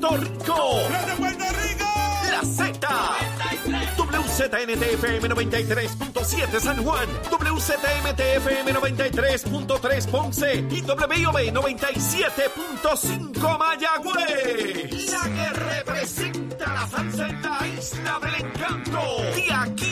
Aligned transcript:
slash 0.00 0.02
wonder. 0.20 1.16
Puerto 1.16 1.44
Rico. 1.62 1.86
La 2.30 2.42
Z. 2.42 2.88
WZNTFM 3.96 5.28
93.7 5.28 6.60
San 6.60 6.82
Juan, 6.82 7.06
WZMTFM 7.30 8.72
93.3 8.72 10.06
Ponce 10.08 10.64
y 10.70 10.80
WIOB 10.82 11.52
97.5 11.52 13.58
Mayagüez. 13.58 15.10
La 15.12 15.24
que 15.24 15.48
representa 15.52 16.72
la 16.72 16.86
salsa 16.88 17.28
en 17.28 17.42
la 17.42 17.68
isla 17.68 18.18
del 18.22 18.34
encanto. 18.46 19.00
De 19.34 19.52
aquí. 19.52 19.91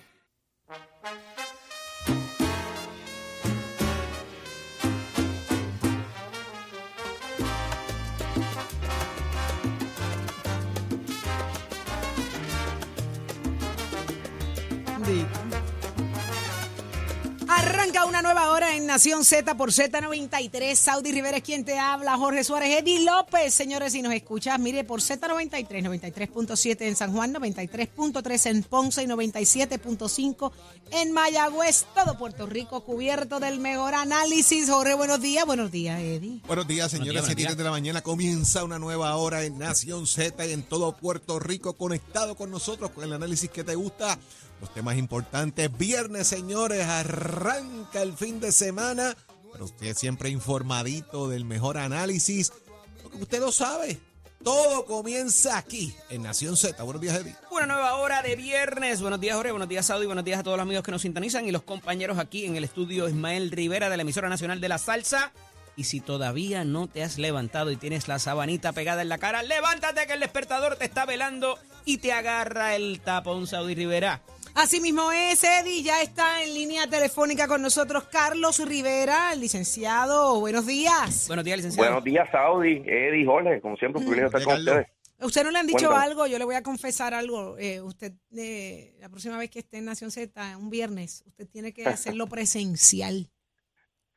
Arranca 18.01 18.05
una 18.05 18.21
nueva 18.21 18.51
hora 18.51 18.75
en 18.75 18.85
Nación 18.87 19.23
Z 19.25 19.55
por 19.55 19.71
Z93. 19.71 20.75
Saudi 20.75 21.11
Rivera 21.11 21.37
es 21.37 21.43
quien 21.43 21.65
te 21.65 21.77
habla. 21.77 22.17
Jorge 22.17 22.43
Suárez, 22.43 22.79
Eddie 22.79 23.03
López. 23.03 23.53
Señores, 23.53 23.93
si 23.93 24.01
nos 24.01 24.13
escuchas, 24.13 24.59
mire, 24.59 24.83
por 24.83 25.01
Z93, 25.01 25.67
93.7 25.67 26.81
en 26.81 26.95
San 26.95 27.13
Juan, 27.13 27.33
93.3 27.33 28.49
en 28.49 28.63
Ponce 28.63 29.03
y 29.03 29.07
97.5 29.07 30.51
en 30.91 31.11
Mayagüez. 31.11 31.85
Todo 31.93 32.17
Puerto 32.17 32.47
Rico 32.47 32.83
cubierto 32.83 33.39
del 33.39 33.59
mejor 33.59 33.93
análisis. 33.93 34.69
Jorge, 34.69 34.95
buenos 34.95 35.21
días. 35.21 35.45
Buenos 35.45 35.71
días, 35.71 35.99
Eddie. 35.99 36.41
Buenos 36.47 36.67
días, 36.67 36.89
señoras 36.89 37.25
y 37.25 37.33
señores 37.33 37.57
de 37.57 37.63
la 37.63 37.71
mañana. 37.71 38.01
Comienza 38.01 38.63
una 38.63 38.79
nueva 38.79 39.15
hora 39.17 39.43
en 39.43 39.59
Nación 39.59 40.07
Z 40.07 40.43
y 40.45 40.53
en 40.53 40.63
todo 40.63 40.97
Puerto 40.97 41.39
Rico 41.39 41.73
conectado 41.73 42.35
con 42.35 42.49
nosotros 42.49 42.91
con 42.91 43.03
el 43.03 43.13
análisis 43.13 43.49
que 43.49 43.63
te 43.63 43.75
gusta. 43.75 44.17
Los 44.61 44.71
temas 44.73 44.95
importantes. 44.95 45.75
Viernes, 45.75 46.27
señores, 46.27 46.85
arranca 46.85 48.03
el 48.03 48.13
fin 48.13 48.39
de 48.39 48.51
semana. 48.51 49.17
Pero 49.51 49.65
usted 49.65 49.97
siempre 49.97 50.29
informadito 50.29 51.27
del 51.27 51.45
mejor 51.45 51.79
análisis. 51.79 52.53
Porque 53.01 53.17
usted 53.17 53.39
lo 53.39 53.51
sabe. 53.51 53.99
Todo 54.43 54.85
comienza 54.85 55.57
aquí 55.57 55.95
en 56.09 56.23
Nación 56.23 56.57
Z. 56.57 56.81
Buenos 56.83 57.01
días, 57.01 57.19
Eddie. 57.19 57.35
Una 57.49 57.65
nueva 57.65 57.95
hora 57.95 58.21
de 58.21 58.35
viernes. 58.35 59.01
Buenos 59.01 59.19
días, 59.19 59.35
Jorge. 59.35 59.51
Buenos 59.51 59.67
días, 59.67 59.85
Saudi. 59.85 60.05
Buenos 60.05 60.25
días 60.25 60.39
a 60.39 60.43
todos 60.43 60.57
los 60.57 60.63
amigos 60.63 60.83
que 60.83 60.91
nos 60.91 61.01
sintonizan 61.01 61.47
y 61.47 61.51
los 61.51 61.63
compañeros 61.63 62.19
aquí 62.19 62.45
en 62.45 62.55
el 62.55 62.63
estudio 62.63 63.09
Ismael 63.09 63.51
Rivera 63.51 63.89
de 63.89 63.97
la 63.97 64.01
emisora 64.03 64.29
nacional 64.29 64.61
de 64.61 64.69
la 64.69 64.77
salsa. 64.77 65.31
Y 65.75 65.85
si 65.85 66.01
todavía 66.01 66.63
no 66.65 66.87
te 66.87 67.03
has 67.03 67.17
levantado 67.17 67.71
y 67.71 67.77
tienes 67.77 68.07
la 68.07 68.19
sabanita 68.19 68.73
pegada 68.73 69.01
en 69.01 69.09
la 69.09 69.17
cara, 69.17 69.41
levántate 69.41 70.05
que 70.05 70.13
el 70.13 70.19
despertador 70.19 70.75
te 70.75 70.85
está 70.85 71.05
velando 71.05 71.57
y 71.85 71.97
te 71.97 72.11
agarra 72.11 72.75
el 72.75 72.99
tapón, 72.99 73.47
Saudi 73.47 73.73
Rivera. 73.73 74.21
Así 74.53 74.81
mismo 74.81 75.11
es, 75.11 75.43
Eddie. 75.43 75.81
Ya 75.81 76.01
está 76.01 76.43
en 76.43 76.53
línea 76.53 76.87
telefónica 76.87 77.47
con 77.47 77.61
nosotros 77.61 78.03
Carlos 78.11 78.59
Rivera, 78.67 79.33
el 79.33 79.39
licenciado. 79.39 80.39
Buenos 80.39 80.67
días. 80.67 81.27
Buenos 81.27 81.45
días, 81.45 81.57
licenciado. 81.57 81.89
Buenos 81.89 82.03
días, 82.03 82.27
Saudi, 82.31 82.83
Eddie, 82.85 83.25
Jorge. 83.25 83.61
Como 83.61 83.77
siempre, 83.77 83.99
un 84.01 84.05
privilegio 84.07 84.27
estar 84.37 84.43
con 84.43 84.59
ustedes. 84.59 84.87
¿Usted 85.21 85.43
no 85.43 85.51
le 85.51 85.59
han 85.59 85.67
dicho 85.67 85.87
Cuéntame. 85.87 86.03
algo? 86.05 86.27
Yo 86.27 86.37
le 86.39 86.45
voy 86.45 86.55
a 86.55 86.63
confesar 86.63 87.13
algo. 87.13 87.57
Eh, 87.59 87.79
usted, 87.81 88.13
eh, 88.35 88.95
la 88.99 89.07
próxima 89.09 89.37
vez 89.37 89.49
que 89.51 89.59
esté 89.59 89.77
en 89.77 89.85
Nación 89.85 90.11
Z, 90.11 90.57
un 90.57 90.69
viernes, 90.69 91.23
usted 91.27 91.47
tiene 91.47 91.73
que 91.73 91.85
hacerlo 91.85 92.27
presencial. 92.27 93.29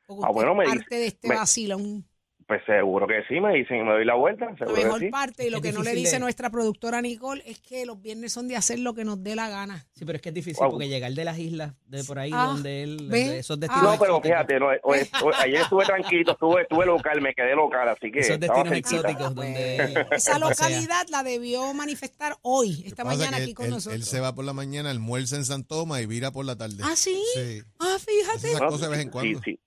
Porque 0.07 0.23
Ah, 0.25 0.29
usted 0.31 0.33
bueno, 0.33 0.55
me 0.55 0.65
parte 0.65 0.95
de 0.95 1.07
este 1.07 1.27
me- 1.29 1.35
vacilón. 1.35 2.05
Pues 2.47 2.61
seguro 2.67 3.07
que 3.07 3.23
sí, 3.27 3.41
me 3.41 3.55
dicen, 3.55 3.83
me 3.87 3.91
doy 3.93 4.05
la 4.05 4.13
vuelta. 4.13 4.45
La 4.59 4.65
mejor 4.71 4.99
que 4.99 5.05
sí. 5.07 5.11
parte 5.11 5.47
y 5.47 5.49
lo 5.49 5.57
Es 5.57 5.63
que 5.63 5.71
no 5.71 5.81
le 5.81 5.93
dice 5.93 6.17
de- 6.17 6.19
nuestra 6.19 6.51
productora 6.51 7.01
Nicole 7.01 7.41
es 7.43 7.59
que 7.59 7.87
los 7.87 7.99
viernes 7.99 8.33
son 8.33 8.47
de 8.47 8.55
hacer 8.55 8.77
lo 8.77 8.93
que 8.93 9.03
nos 9.03 9.23
dé 9.23 9.35
la 9.35 9.49
gana. 9.49 9.87
Sí, 9.95 10.05
pero 10.05 10.17
es 10.17 10.21
que 10.21 10.29
es 10.29 10.35
difícil 10.35 10.61
Wow. 10.61 10.69
porque 10.73 10.87
llegar 10.87 11.11
de 11.11 11.23
las 11.25 11.39
islas, 11.39 11.73
de 11.87 12.03
por 12.03 12.19
ahí 12.19 12.29
Ah, 12.31 12.45
donde 12.45 12.83
él, 12.83 13.09
de 13.09 13.39
esos 13.39 13.57
Ah. 13.57 13.59
destinos 13.61 13.83
No, 13.83 13.89
pero 13.99 14.17
exóticos. 14.17 14.21
fíjate, 14.29 14.59
no, 14.59 14.67
hoy- 14.67 15.07
hoy- 15.23 15.33
ayer 15.39 15.61
estuve 15.61 15.85
tranquilo, 15.85 16.31
estuve, 16.33 16.61
estuve 16.61 16.85
local, 16.85 17.19
me 17.21 17.33
quedé 17.33 17.55
local, 17.55 17.89
así 17.89 18.11
que 18.11 18.19
Esos 18.19 18.39
destinos 18.39 18.71
exóticos 18.73 19.33
donde 19.33 19.75
Pues, 19.77 19.95
Esa 20.11 20.37
pasea. 20.37 20.39
localidad 20.69 21.07
la 21.09 21.23
debió 21.23 21.73
manifestar 21.73 22.35
hoy, 22.43 22.83
esta 22.85 23.03
mañana 23.03 23.37
aquí 23.37 23.49
él, 23.49 23.55
con 23.55 23.65
él- 23.65 23.71
nosotros. 23.71 23.95
él 23.99 24.03
se 24.05 24.19
va 24.19 24.35
por 24.35 24.45
la 24.45 24.53
mañana, 24.53 24.91
almuerza 24.91 25.35
en 25.35 25.45
San 25.45 25.63
Tomás 25.63 25.99
y 26.03 26.05
vira 26.05 26.29
por 26.31 26.45
la 26.45 26.55
tarde. 26.55 26.77
¿Ah, 26.83 26.95
sí? 26.95 27.19
Sí. 27.33 27.63
Ah, 27.79 27.97
fíjate. 27.99 28.49
esas 28.49 28.61
No, 28.61 28.67
cosas 28.67 28.81
de 28.81 28.89
vez 28.89 28.99
en 28.99 29.05
sí, 29.05 29.09
cuando. 29.11 29.39
Sí, 29.39 29.51
sí, 29.53 29.59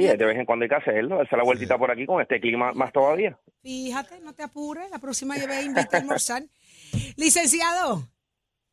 de 0.00 0.24
vez 0.24 0.36
en 0.36 0.46
cuando 0.46 0.64
hay 0.64 0.68
que 0.68 0.74
hacerlo, 0.74 1.18
darse 1.18 1.36
la 1.36 1.44
vueltita 1.44 1.78
por 1.78 1.90
aquí 1.90 2.06
con 2.06 2.20
este 2.20 2.40
clima 2.40 2.72
más 2.72 2.92
todavía. 2.92 3.38
Fíjate, 3.62 4.20
no 4.20 4.34
te 4.34 4.42
apures. 4.42 4.90
La 4.90 4.98
próxima 4.98 5.36
yo 5.38 5.46
voy 5.46 5.56
a 5.56 5.62
invitar 5.62 5.96
a 5.96 5.98
almorzar. 5.98 6.44
Licenciado, 7.16 8.08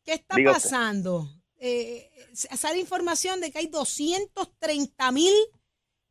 ¿qué 0.03 0.13
está 0.13 0.35
pasando? 0.43 1.27
Eh, 1.57 2.09
sale 2.33 2.79
información 2.79 3.39
de 3.39 3.51
que 3.51 3.59
hay 3.59 3.67
230 3.67 5.11
mil 5.11 5.33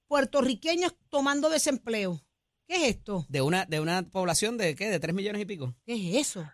puertorriqueños 0.06 0.96
tomando 1.08 1.50
desempleo. 1.50 2.20
¿Qué 2.66 2.76
es 2.76 2.96
esto? 2.96 3.26
De 3.28 3.42
una, 3.42 3.64
de 3.66 3.80
una 3.80 4.02
población 4.02 4.56
de 4.56 4.76
qué, 4.76 4.88
de 4.88 5.00
3 5.00 5.14
millones 5.14 5.42
y 5.42 5.44
pico. 5.44 5.74
¿Qué 5.84 5.94
es 5.94 6.28
eso? 6.28 6.48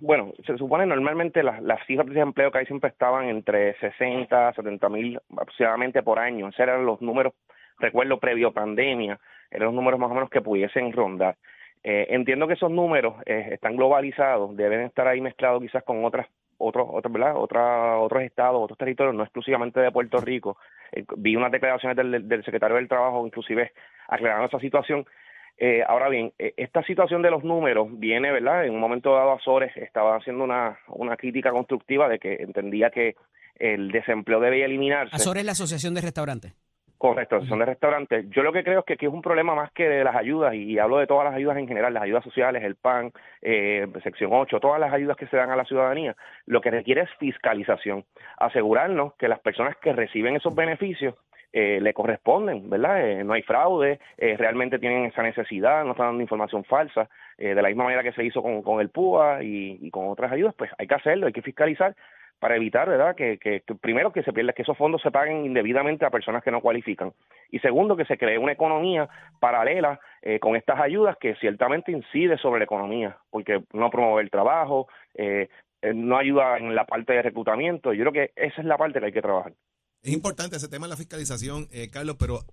Bueno, 0.00 0.32
se 0.44 0.56
supone 0.58 0.86
normalmente 0.86 1.42
las, 1.42 1.62
las 1.62 1.84
cifras 1.86 2.06
de 2.06 2.14
desempleo 2.14 2.50
que 2.50 2.58
hay 2.58 2.66
siempre 2.66 2.90
estaban 2.90 3.28
entre 3.28 3.74
60, 3.78 4.52
70 4.54 4.88
mil 4.88 5.20
aproximadamente 5.36 6.02
por 6.02 6.18
año. 6.18 6.48
Esos 6.48 6.60
eran 6.60 6.84
los 6.84 7.00
números, 7.00 7.34
recuerdo, 7.78 8.18
previo 8.18 8.52
pandemia, 8.52 9.18
eran 9.50 9.66
los 9.66 9.74
números 9.74 10.00
más 10.00 10.10
o 10.10 10.14
menos 10.14 10.30
que 10.30 10.40
pudiesen 10.40 10.92
rondar. 10.92 11.36
Eh, 11.84 12.08
entiendo 12.10 12.48
que 12.48 12.54
esos 12.54 12.70
números 12.70 13.14
eh, 13.26 13.50
están 13.52 13.76
globalizados, 13.76 14.56
deben 14.56 14.80
estar 14.80 15.06
ahí 15.06 15.20
mezclados 15.20 15.62
quizás 15.62 15.84
con 15.84 16.04
otras 16.04 16.26
otros 16.58 16.88
otros 16.90 17.12
¿verdad? 17.12 17.36
Otra, 17.36 17.98
otros 17.98 18.22
estados, 18.22 18.62
otros 18.62 18.78
territorios, 18.78 19.14
no 19.14 19.22
exclusivamente 19.22 19.78
de 19.78 19.92
Puerto 19.92 20.18
Rico. 20.20 20.56
Eh, 20.90 21.04
vi 21.18 21.36
unas 21.36 21.52
declaraciones 21.52 21.96
del, 21.96 22.26
del 22.26 22.44
secretario 22.44 22.76
del 22.76 22.88
Trabajo, 22.88 23.24
inclusive 23.26 23.72
aclarando 24.08 24.46
esa 24.46 24.58
situación. 24.58 25.06
Eh, 25.58 25.82
ahora 25.86 26.08
bien, 26.08 26.32
eh, 26.38 26.52
esta 26.56 26.82
situación 26.82 27.22
de 27.22 27.30
los 27.30 27.42
números 27.42 27.88
viene, 27.92 28.30
¿verdad? 28.30 28.66
En 28.66 28.74
un 28.74 28.80
momento 28.80 29.14
dado 29.14 29.32
Azores 29.32 29.74
estaba 29.76 30.16
haciendo 30.16 30.44
una, 30.44 30.78
una 30.88 31.16
crítica 31.16 31.50
constructiva 31.50 32.08
de 32.08 32.18
que 32.18 32.34
entendía 32.34 32.90
que 32.90 33.16
el 33.54 33.90
desempleo 33.90 34.40
debía 34.40 34.66
eliminarse. 34.66 35.16
Azores 35.16 35.40
es 35.40 35.46
la 35.46 35.52
Asociación 35.52 35.94
de 35.94 36.02
Restaurantes. 36.02 36.54
Correcto, 36.98 37.44
son 37.44 37.58
de 37.58 37.66
restaurantes. 37.66 38.24
Yo 38.30 38.42
lo 38.42 38.54
que 38.54 38.64
creo 38.64 38.80
es 38.80 38.84
que 38.86 38.94
aquí 38.94 39.04
es 39.04 39.12
un 39.12 39.20
problema 39.20 39.54
más 39.54 39.70
que 39.72 39.86
de 39.86 40.02
las 40.02 40.16
ayudas, 40.16 40.54
y 40.54 40.78
hablo 40.78 40.96
de 40.96 41.06
todas 41.06 41.26
las 41.26 41.34
ayudas 41.34 41.58
en 41.58 41.68
general, 41.68 41.92
las 41.92 42.02
ayudas 42.02 42.24
sociales, 42.24 42.64
el 42.64 42.74
PAN, 42.74 43.12
eh, 43.42 43.86
sección 44.02 44.30
8, 44.32 44.60
todas 44.60 44.80
las 44.80 44.94
ayudas 44.94 45.18
que 45.18 45.26
se 45.26 45.36
dan 45.36 45.50
a 45.50 45.56
la 45.56 45.66
ciudadanía. 45.66 46.16
Lo 46.46 46.62
que 46.62 46.70
requiere 46.70 47.02
es 47.02 47.10
fiscalización, 47.18 48.06
asegurarnos 48.38 49.12
que 49.16 49.28
las 49.28 49.40
personas 49.40 49.76
que 49.76 49.92
reciben 49.92 50.36
esos 50.36 50.54
beneficios 50.54 51.14
eh, 51.56 51.80
le 51.80 51.94
corresponden, 51.94 52.68
¿verdad? 52.68 53.08
Eh, 53.08 53.24
no 53.24 53.32
hay 53.32 53.40
fraude, 53.40 53.98
eh, 54.18 54.36
realmente 54.36 54.78
tienen 54.78 55.06
esa 55.06 55.22
necesidad, 55.22 55.84
no 55.86 55.92
están 55.92 56.08
dando 56.08 56.20
información 56.20 56.64
falsa, 56.64 57.08
eh, 57.38 57.54
de 57.54 57.62
la 57.62 57.68
misma 57.68 57.84
manera 57.84 58.02
que 58.02 58.12
se 58.12 58.22
hizo 58.24 58.42
con, 58.42 58.60
con 58.62 58.78
el 58.78 58.90
PUA 58.90 59.42
y, 59.42 59.90
con 59.90 60.08
otras 60.08 60.30
ayudas, 60.32 60.54
pues 60.54 60.70
hay 60.76 60.86
que 60.86 60.96
hacerlo, 60.96 61.26
hay 61.26 61.32
que 61.32 61.40
fiscalizar 61.40 61.96
para 62.38 62.56
evitar, 62.56 62.86
¿verdad? 62.90 63.16
Que, 63.16 63.38
que, 63.38 63.62
que 63.62 63.74
primero 63.74 64.12
que 64.12 64.22
se 64.22 64.34
pierda, 64.34 64.52
que 64.52 64.60
esos 64.60 64.76
fondos 64.76 65.00
se 65.00 65.10
paguen 65.10 65.46
indebidamente 65.46 66.04
a 66.04 66.10
personas 66.10 66.44
que 66.44 66.50
no 66.50 66.60
cualifican 66.60 67.14
y 67.50 67.58
segundo 67.60 67.96
que 67.96 68.04
se 68.04 68.18
cree 68.18 68.36
una 68.36 68.52
economía 68.52 69.08
paralela 69.40 69.98
eh, 70.20 70.38
con 70.38 70.56
estas 70.56 70.78
ayudas 70.78 71.16
que 71.16 71.36
ciertamente 71.36 71.90
incide 71.90 72.36
sobre 72.36 72.58
la 72.58 72.64
economía 72.64 73.16
porque 73.30 73.62
no 73.72 73.88
promueve 73.88 74.20
el 74.20 74.30
trabajo, 74.30 74.88
eh, 75.14 75.48
no 75.94 76.18
ayuda 76.18 76.58
en 76.58 76.74
la 76.74 76.84
parte 76.84 77.14
de 77.14 77.22
reclutamiento. 77.22 77.94
Yo 77.94 78.04
creo 78.04 78.12
que 78.12 78.32
esa 78.36 78.60
es 78.60 78.66
la 78.66 78.76
parte 78.76 79.00
que 79.00 79.06
hay 79.06 79.12
que 79.12 79.22
trabajar. 79.22 79.52
Es 80.06 80.12
importante 80.12 80.56
ese 80.56 80.68
tema 80.68 80.86
de 80.86 80.90
la 80.90 80.96
fiscalización, 80.96 81.68
eh, 81.72 81.88
Carlos, 81.90 82.16
pero 82.18 82.46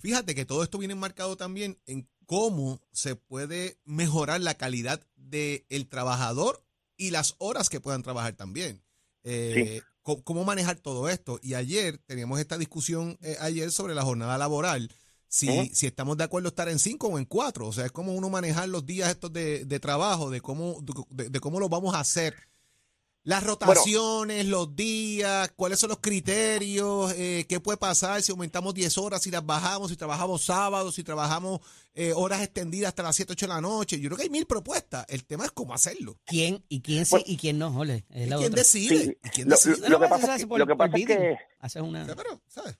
fíjate 0.00 0.34
que 0.34 0.44
todo 0.44 0.62
esto 0.62 0.78
viene 0.78 0.92
enmarcado 0.94 1.36
también 1.36 1.78
en 1.86 2.08
cómo 2.26 2.80
se 2.92 3.14
puede 3.16 3.78
mejorar 3.84 4.40
la 4.40 4.54
calidad 4.54 5.00
del 5.16 5.86
trabajador 5.88 6.64
y 6.96 7.10
las 7.10 7.34
horas 7.38 7.68
que 7.70 7.80
puedan 7.80 8.02
trabajar 8.02 8.34
también. 8.34 8.82
Eh, 9.24 9.80
co- 10.02 10.22
¿Cómo 10.24 10.44
manejar 10.44 10.76
todo 10.80 11.08
esto? 11.08 11.38
Y 11.42 11.54
ayer 11.54 11.98
teníamos 11.98 12.40
esta 12.40 12.58
discusión 12.58 13.16
eh, 13.22 13.36
ayer 13.40 13.70
sobre 13.70 13.94
la 13.94 14.02
jornada 14.02 14.36
laboral. 14.38 14.90
Si, 15.30 15.46
si 15.74 15.86
estamos 15.86 16.16
de 16.16 16.24
acuerdo 16.24 16.48
estar 16.48 16.68
en 16.70 16.78
cinco 16.78 17.08
o 17.08 17.18
en 17.18 17.26
cuatro. 17.26 17.66
O 17.68 17.72
sea, 17.72 17.84
es 17.84 17.92
como 17.92 18.14
uno 18.14 18.30
manejar 18.30 18.68
los 18.70 18.86
días 18.86 19.10
estos 19.10 19.30
de, 19.32 19.66
de 19.66 19.78
trabajo, 19.78 20.30
de 20.30 20.40
cómo, 20.40 20.82
de, 21.10 21.28
de 21.28 21.40
cómo 21.40 21.60
lo 21.60 21.68
vamos 21.68 21.94
a 21.94 22.00
hacer. 22.00 22.34
Las 23.28 23.44
rotaciones, 23.44 24.46
los 24.46 24.74
días, 24.74 25.52
cuáles 25.54 25.78
son 25.78 25.90
los 25.90 25.98
criterios, 25.98 27.12
eh, 27.14 27.44
qué 27.46 27.60
puede 27.60 27.76
pasar 27.76 28.22
si 28.22 28.32
aumentamos 28.32 28.72
10 28.72 28.96
horas, 28.96 29.22
si 29.22 29.30
las 29.30 29.44
bajamos, 29.44 29.90
si 29.90 29.96
trabajamos 29.98 30.42
sábados, 30.42 30.94
si 30.94 31.04
trabajamos 31.04 31.60
eh, 31.94 32.14
horas 32.16 32.40
extendidas 32.42 32.88
hasta 32.88 33.02
las 33.02 33.14
7, 33.16 33.34
8 33.34 33.46
de 33.46 33.52
la 33.52 33.60
noche. 33.60 34.00
Yo 34.00 34.08
creo 34.08 34.16
que 34.16 34.22
hay 34.22 34.30
mil 34.30 34.46
propuestas. 34.46 35.04
El 35.10 35.26
tema 35.26 35.44
es 35.44 35.50
cómo 35.52 35.74
hacerlo. 35.74 36.18
¿Quién 36.24 36.64
y 36.70 36.80
quién 36.80 37.04
sí 37.04 37.10
Bueno, 37.10 37.24
y 37.28 37.36
quién 37.36 37.58
no, 37.58 37.70
Jole? 37.70 38.06
Es 38.08 38.26
¿Y 38.26 38.30
la 38.30 38.36
quién 38.38 38.48
otra. 38.52 38.62
decide? 38.62 38.98
Sí, 39.04 39.18
¿Y 39.22 39.28
quién 39.28 39.48
lo- 39.50 39.56
decide? 39.56 39.88
lo 39.90 40.00
que 40.00 40.08
pasa 40.08 40.16
es 40.22 40.24
que- 40.28 40.30
hace 40.30 40.46
lo 40.46 40.66
que 40.66 40.74
por 40.74 40.76
pasa 40.78 40.86
es 40.86 40.92
bidding. 40.94 41.18
que- 41.18 41.36
Haces 41.60 41.82
una... 41.82 42.02
O 42.02 42.06
sea, 42.06 42.16
pero, 42.16 42.40
¿sabes? 42.48 42.78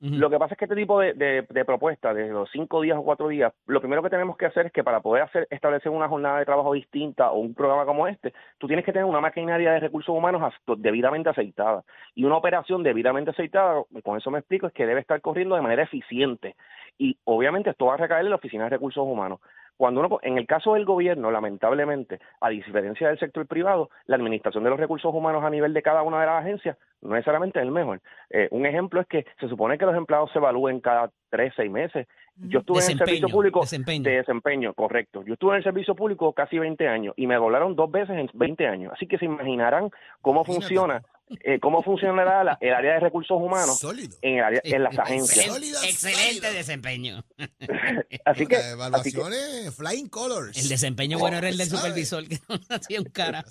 Lo 0.00 0.30
que 0.30 0.38
pasa 0.38 0.54
es 0.54 0.58
que 0.58 0.66
este 0.66 0.76
tipo 0.76 1.00
de, 1.00 1.12
de, 1.14 1.42
de 1.42 2.28
los 2.28 2.48
cinco 2.52 2.82
días 2.82 2.96
o 2.96 3.02
cuatro 3.02 3.26
días, 3.26 3.52
lo 3.66 3.80
primero 3.80 4.00
que 4.00 4.10
tenemos 4.10 4.36
que 4.36 4.46
hacer 4.46 4.66
es 4.66 4.72
que 4.72 4.84
para 4.84 5.00
poder 5.00 5.24
hacer 5.24 5.48
establecer 5.50 5.90
una 5.90 6.08
jornada 6.08 6.38
de 6.38 6.44
trabajo 6.44 6.72
distinta 6.72 7.32
o 7.32 7.40
un 7.40 7.52
programa 7.52 7.84
como 7.84 8.06
este, 8.06 8.32
tú 8.58 8.68
tienes 8.68 8.84
que 8.84 8.92
tener 8.92 9.06
una 9.06 9.20
maquinaria 9.20 9.72
de 9.72 9.80
recursos 9.80 10.14
humanos 10.14 10.54
debidamente 10.76 11.30
aceitada. 11.30 11.82
Y 12.14 12.24
una 12.24 12.36
operación 12.36 12.84
debidamente 12.84 13.32
aceitada, 13.32 13.82
con 14.04 14.16
eso 14.16 14.30
me 14.30 14.38
explico, 14.38 14.68
es 14.68 14.72
que 14.72 14.86
debe 14.86 15.00
estar 15.00 15.20
corriendo 15.20 15.56
de 15.56 15.62
manera 15.62 15.82
eficiente. 15.82 16.54
Y 16.96 17.18
obviamente 17.24 17.70
esto 17.70 17.86
va 17.86 17.94
a 17.94 17.96
recaer 17.96 18.24
en 18.24 18.30
la 18.30 18.36
Oficina 18.36 18.64
de 18.64 18.70
Recursos 18.70 19.04
Humanos. 19.04 19.40
Cuando 19.78 20.00
uno, 20.00 20.18
en 20.22 20.36
el 20.38 20.46
caso 20.46 20.74
del 20.74 20.84
gobierno, 20.84 21.30
lamentablemente, 21.30 22.18
a 22.40 22.50
diferencia 22.50 23.08
del 23.08 23.18
sector 23.18 23.46
privado, 23.46 23.90
la 24.06 24.16
administración 24.16 24.64
de 24.64 24.70
los 24.70 24.80
recursos 24.80 25.14
humanos 25.14 25.44
a 25.44 25.50
nivel 25.50 25.72
de 25.72 25.82
cada 25.82 26.02
una 26.02 26.20
de 26.20 26.26
las 26.26 26.42
agencias 26.42 26.76
no 27.00 27.14
necesariamente 27.14 27.60
es 27.60 27.64
el 27.64 27.70
mejor. 27.70 28.00
Eh, 28.28 28.48
un 28.50 28.66
ejemplo 28.66 29.00
es 29.00 29.06
que 29.06 29.24
se 29.38 29.48
supone 29.48 29.78
que 29.78 29.86
los 29.86 29.94
empleados 29.94 30.32
se 30.32 30.38
evalúen 30.38 30.80
cada 30.80 31.10
tres, 31.30 31.52
seis 31.56 31.70
meses. 31.70 32.08
Yo 32.34 32.58
estuve 32.58 32.78
en 32.78 32.90
el 32.90 32.98
servicio 32.98 33.06
Desempeño, 33.06 33.32
público 33.32 33.60
desempeño. 33.60 34.02
de 34.02 34.16
desempeño, 34.16 34.74
correcto. 34.74 35.22
Yo 35.24 35.34
estuve 35.34 35.52
en 35.52 35.56
el 35.58 35.64
servicio 35.64 35.94
público 35.94 36.32
casi 36.32 36.58
20 36.58 36.88
años 36.88 37.14
y 37.16 37.28
me 37.28 37.36
doblaron 37.36 37.76
dos 37.76 37.90
veces 37.90 38.16
en 38.16 38.28
20 38.34 38.66
años. 38.66 38.92
Así 38.92 39.06
que 39.06 39.18
se 39.18 39.26
imaginarán 39.26 39.90
cómo 40.20 40.40
Imagínate. 40.40 40.60
funciona, 40.60 41.02
eh, 41.44 41.58
cómo 41.60 41.82
funcionará 41.82 42.42
la- 42.44 42.58
el 42.60 42.72
área 42.74 42.94
de 42.94 43.00
recursos 43.00 43.36
humanos 43.40 43.78
Sólido. 43.78 44.16
en, 44.22 44.38
el 44.38 44.44
área- 44.44 44.60
en 44.64 44.82
las 44.82 44.98
agencias. 44.98 45.46
Excelente 45.84 46.52
desempeño. 46.52 47.24
Así 48.24 48.46
que, 48.46 48.56
Las 48.56 48.94
así 48.94 49.12
que 49.12 49.20
evaluaciones, 49.20 49.74
flying 49.76 50.08
colors. 50.08 50.56
El 50.56 50.68
desempeño 50.68 51.18
bueno 51.18 51.38
era 51.38 51.48
el 51.48 51.56
del 51.56 51.68
supervisor 51.68 52.26
que 52.26 52.38
no 52.48 52.56
hacía 52.70 53.00
un 53.00 53.06
cara. 53.10 53.44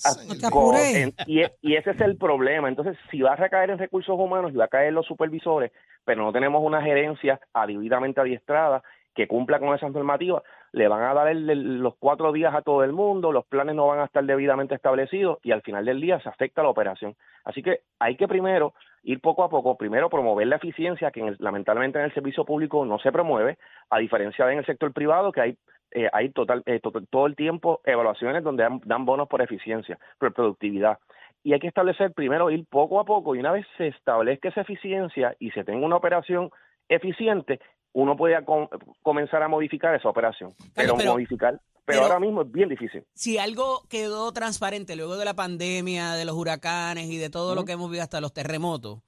En- 0.94 1.14
y, 1.26 1.42
e- 1.42 1.54
y 1.62 1.76
ese 1.76 1.92
es 1.92 2.02
el 2.02 2.18
problema. 2.18 2.68
Entonces, 2.70 2.98
si 3.12 3.22
va 3.22 3.34
a 3.34 3.36
recaer 3.36 3.70
en 3.70 3.78
recursos 3.80 4.16
humanos 4.18 4.52
y 4.54 4.58
va 4.58 4.66
a 4.66 4.70
caer 4.70 4.90
en 4.90 4.96
los 4.96 5.06
supervisores, 5.06 5.72
pero 6.06 6.24
no 6.24 6.32
tenemos 6.32 6.62
una 6.64 6.82
gerencia 6.82 7.40
debidamente 7.68 8.22
adiestrada 8.22 8.84
que 9.16 9.28
cumpla 9.28 9.60
con 9.60 9.76
esas 9.76 9.92
normativas, 9.92 10.44
le 10.74 10.88
van 10.88 11.04
a 11.04 11.14
dar 11.14 11.28
el- 11.30 11.50
el- 11.50 11.78
los 11.80 11.96
cuatro 11.98 12.31
días 12.31 12.54
a 12.54 12.62
todo 12.62 12.84
el 12.84 12.94
mundo, 12.94 13.31
los 13.31 13.46
planes 13.46 13.75
no 13.75 13.88
van 13.88 14.00
a 14.00 14.06
estar 14.06 14.24
debidamente 14.24 14.75
establecidos 14.75 15.40
y 15.44 15.52
al 15.52 15.62
final 15.62 15.86
del 15.86 16.02
día 16.02 16.19
se 16.19 16.30
afecta 16.30 16.64
la 16.64 16.69
operación. 16.69 17.16
Así 17.46 17.62
que 17.64 17.80
hay 18.00 18.16
que 18.18 18.28
primero 18.28 18.74
ir 19.04 19.22
poco 19.22 19.44
a 19.44 19.50
poco, 19.50 19.78
primero 19.78 20.10
promover 20.10 20.48
la 20.48 20.58
eficiencia 20.58 21.12
que 21.12 21.22
en 21.22 21.28
el- 21.28 21.38
lamentablemente 21.40 22.00
en 22.00 22.06
el 22.06 22.14
servicio 22.14 22.44
público 22.46 22.86
no 22.86 23.00
se 23.00 23.12
promueve, 23.12 23.58
a 23.90 24.00
diferencia 24.00 24.46
de 24.46 24.54
en 24.54 24.60
el 24.60 24.66
sector 24.66 24.92
privado 24.94 25.31
que 25.31 25.42
hay 25.42 25.58
eh, 25.92 26.10
hay 26.12 26.30
total 26.31 26.64
eh, 26.66 26.81
to- 26.81 26.92
todo 27.10 27.28
el 27.28 27.36
tiempo 27.38 27.80
evaluaciones 27.86 28.44
donde 28.44 28.64
dan, 28.64 28.81
dan 28.84 29.06
bonos 29.06 29.30
por 29.30 29.42
eficiencia, 29.42 29.98
por 30.19 30.34
productividad. 30.34 30.98
Y 31.44 31.54
hay 31.54 31.62
que 31.62 31.68
establecer 31.68 32.12
primero 32.12 32.50
ir 32.52 32.66
poco 32.69 33.00
a 33.00 33.06
poco 33.06 33.36
y 33.36 33.40
una 33.40 33.54
vez 33.54 33.66
se 33.78 33.88
establezca 33.88 34.50
esa 34.50 34.62
eficiencia 34.62 35.34
y 35.40 35.50
se 35.52 35.64
tenga 35.64 35.86
una 35.86 35.96
operación 35.96 36.50
eficiente, 36.90 37.62
uno 37.94 38.16
puede 38.16 38.44
com- 38.45 38.68
comenzar 39.01 39.42
a 39.44 39.48
modificar 39.48 39.95
esa 39.95 40.10
operación. 40.10 40.54
Pero, 40.75 40.95
pero- 40.98 41.13
modificar, 41.13 41.54
pero, 41.54 41.63
pero- 41.86 42.01
ahora 42.04 42.19
mismo 42.19 42.42
es 42.44 42.51
bien 42.51 42.69
difícil. 42.69 43.04
Si 43.13 43.38
algo 43.38 43.84
quedó 43.89 44.31
transparente 44.34 44.95
luego 44.95 45.18
de 45.18 45.25
la 45.25 45.36
pandemia, 45.36 46.13
de 46.13 46.25
los 46.25 46.36
huracanes 46.36 47.10
y 47.10 47.18
de 47.18 47.30
todo 47.30 47.56
lo 47.56 47.66
que 47.66 47.72
hemos 47.74 47.89
visto 47.89 48.04
hasta 48.04 48.22
los 48.22 48.34
terremotos, 48.34 49.00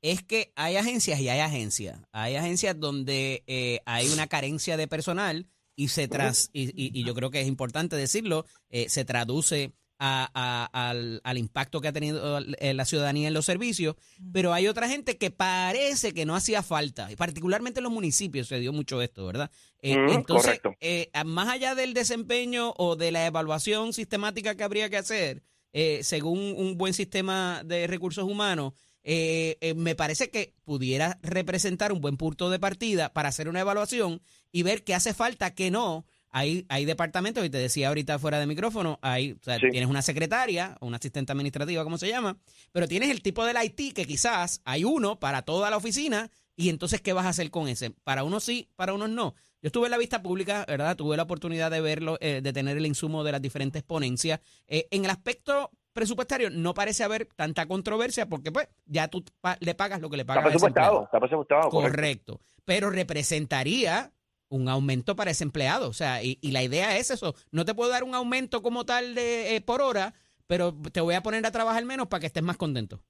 es 0.00 0.22
que 0.22 0.52
hay 0.54 0.76
agencias 0.76 1.18
y 1.20 1.28
hay 1.28 1.40
agencias. 1.40 2.00
Hay 2.12 2.36
agencias 2.36 2.78
donde 2.78 3.42
eh, 3.48 3.80
hay 3.84 4.08
una 4.12 4.28
carencia 4.28 4.76
de 4.76 4.86
personal 4.86 5.46
y 5.74 5.88
se 5.88 6.06
tras 6.08 6.50
y, 6.52 6.68
y- 6.70 6.90
y 6.98 7.04
yo 7.04 7.14
creo 7.14 7.30
que 7.30 7.40
es 7.40 7.48
importante 7.48 7.96
decirlo, 7.96 8.44
eh, 8.70 8.88
se 8.88 9.04
traduce 9.04 9.72
a- 9.98 10.30
a- 10.34 10.88
al, 10.90 11.20
al 11.24 11.38
impacto 11.38 11.80
que 11.80 11.88
ha 11.88 11.92
tenido 11.92 12.38
eh, 12.58 12.74
la 12.74 12.84
ciudadanía 12.84 13.28
en 13.28 13.34
los 13.34 13.44
servicios, 13.46 13.96
pero 14.32 14.52
hay 14.52 14.68
otra 14.68 14.88
gente 14.88 15.16
que 15.16 15.30
parece 15.30 16.12
que 16.14 16.24
no 16.26 16.36
hacía 16.36 16.62
falta, 16.62 17.10
y 17.10 17.16
particularmente 17.16 17.80
en 17.80 17.84
los 17.84 17.92
municipios 17.92 18.48
se 18.48 18.60
dio 18.60 18.72
mucho 18.72 19.02
esto, 19.02 19.26
¿verdad? 19.26 19.50
Eh, 19.80 19.96
Mm, 19.96 20.08
entonces, 20.10 20.60
eh, 20.80 21.10
más 21.24 21.48
allá 21.48 21.74
del 21.74 21.94
desempeño 21.94 22.74
o 22.76 22.96
de 22.96 23.10
la 23.12 23.26
evaluación 23.26 23.92
sistemática 23.92 24.54
que 24.54 24.64
habría 24.64 24.88
que 24.90 24.96
hacer, 24.98 25.42
eh, 25.72 26.00
según 26.02 26.38
un 26.56 26.78
buen 26.78 26.94
sistema 26.94 27.62
de 27.64 27.86
recursos 27.86 28.24
humanos, 28.24 28.72
eh, 29.02 29.56
eh, 29.60 29.74
me 29.74 29.94
parece 29.94 30.28
que 30.30 30.54
pudiera 30.64 31.18
representar 31.22 31.92
un 31.92 32.00
buen 32.00 32.16
punto 32.16 32.50
de 32.50 32.58
partida 32.58 33.12
para 33.12 33.28
hacer 33.30 33.48
una 33.48 33.60
evaluación 33.60 34.20
y 34.52 34.62
ver 34.62 34.82
qué 34.84 34.94
hace 34.94 35.14
falta, 35.14 35.54
qué 35.54 35.70
no. 35.70 36.04
Hay, 36.30 36.66
hay 36.68 36.84
departamentos, 36.84 37.44
y 37.44 37.50
te 37.50 37.58
decía 37.58 37.88
ahorita 37.88 38.18
fuera 38.18 38.38
de 38.38 38.46
micrófono, 38.46 38.98
hay, 39.02 39.32
o 39.32 39.38
sea, 39.42 39.56
Sí. 39.58 39.70
tienes 39.70 39.88
una 39.88 40.02
secretaria, 40.02 40.76
una 40.80 40.96
asistente 40.98 41.32
administrativa, 41.32 41.82
como 41.84 41.96
se 41.98 42.08
llama, 42.08 42.36
pero 42.72 42.86
tienes 42.86 43.10
el 43.10 43.22
tipo 43.22 43.44
del 43.44 43.56
IT 43.62 43.92
que 43.94 44.04
quizás 44.06 44.60
hay 44.64 44.84
uno 44.84 45.18
para 45.18 45.42
toda 45.42 45.70
la 45.70 45.76
oficina 45.78 46.30
y 46.56 46.68
entonces, 46.68 47.00
¿qué 47.00 47.12
vas 47.12 47.24
a 47.26 47.30
hacer 47.30 47.50
con 47.50 47.68
ese? 47.68 47.90
Para 48.04 48.24
unos 48.24 48.44
sí, 48.44 48.68
para 48.76 48.92
unos 48.92 49.08
no. 49.10 49.34
Yo 49.62 49.68
estuve 49.68 49.86
en 49.86 49.90
la 49.92 49.98
vista 49.98 50.22
pública, 50.22 50.64
¿verdad? 50.68 50.96
Tuve 50.96 51.16
la 51.16 51.22
oportunidad 51.24 51.70
de 51.70 51.80
verlo, 51.80 52.18
eh, 52.20 52.40
de 52.42 52.52
tener 52.52 52.76
el 52.76 52.86
insumo 52.86 53.24
de 53.24 53.32
las 53.32 53.42
diferentes 53.42 53.82
ponencias. 53.82 54.40
Eh, 54.66 54.86
en 54.90 55.04
el 55.04 55.10
aspecto 55.10 55.70
presupuestario 55.92 56.50
no 56.50 56.74
parece 56.74 57.02
haber 57.04 57.26
tanta 57.34 57.66
controversia 57.66 58.26
porque 58.28 58.52
pues 58.52 58.68
ya 58.86 59.08
tú 59.08 59.24
pa- 59.40 59.56
le 59.60 59.74
pagas 59.74 60.00
lo 60.00 60.08
que 60.10 60.16
le 60.16 60.22
Está 60.22 60.34
pagas 60.34 60.50
ese 60.54 60.58
presupuestado, 60.60 61.04
está 61.04 61.18
presupuestado. 61.18 61.70
correcto. 61.70 61.90
Correcto. 62.36 62.40
Pero 62.64 62.90
representaría 62.90 64.12
un 64.48 64.68
aumento 64.68 65.16
para 65.16 65.30
ese 65.30 65.44
empleado. 65.44 65.88
O 65.88 65.92
sea, 65.92 66.22
y, 66.22 66.38
y 66.40 66.52
la 66.52 66.62
idea 66.62 66.96
es 66.96 67.10
eso. 67.10 67.34
No 67.52 67.64
te 67.64 67.74
puedo 67.74 67.90
dar 67.90 68.04
un 68.04 68.14
aumento 68.14 68.62
como 68.62 68.84
tal 68.84 69.14
de 69.14 69.56
eh, 69.56 69.60
por 69.60 69.80
hora, 69.82 70.14
pero 70.46 70.74
te 70.92 71.00
voy 71.00 71.14
a 71.14 71.22
poner 71.22 71.44
a 71.46 71.50
trabajar 71.50 71.84
menos 71.84 72.08
para 72.08 72.20
que 72.20 72.26
estés 72.26 72.42
más 72.42 72.56
contento. 72.56 73.00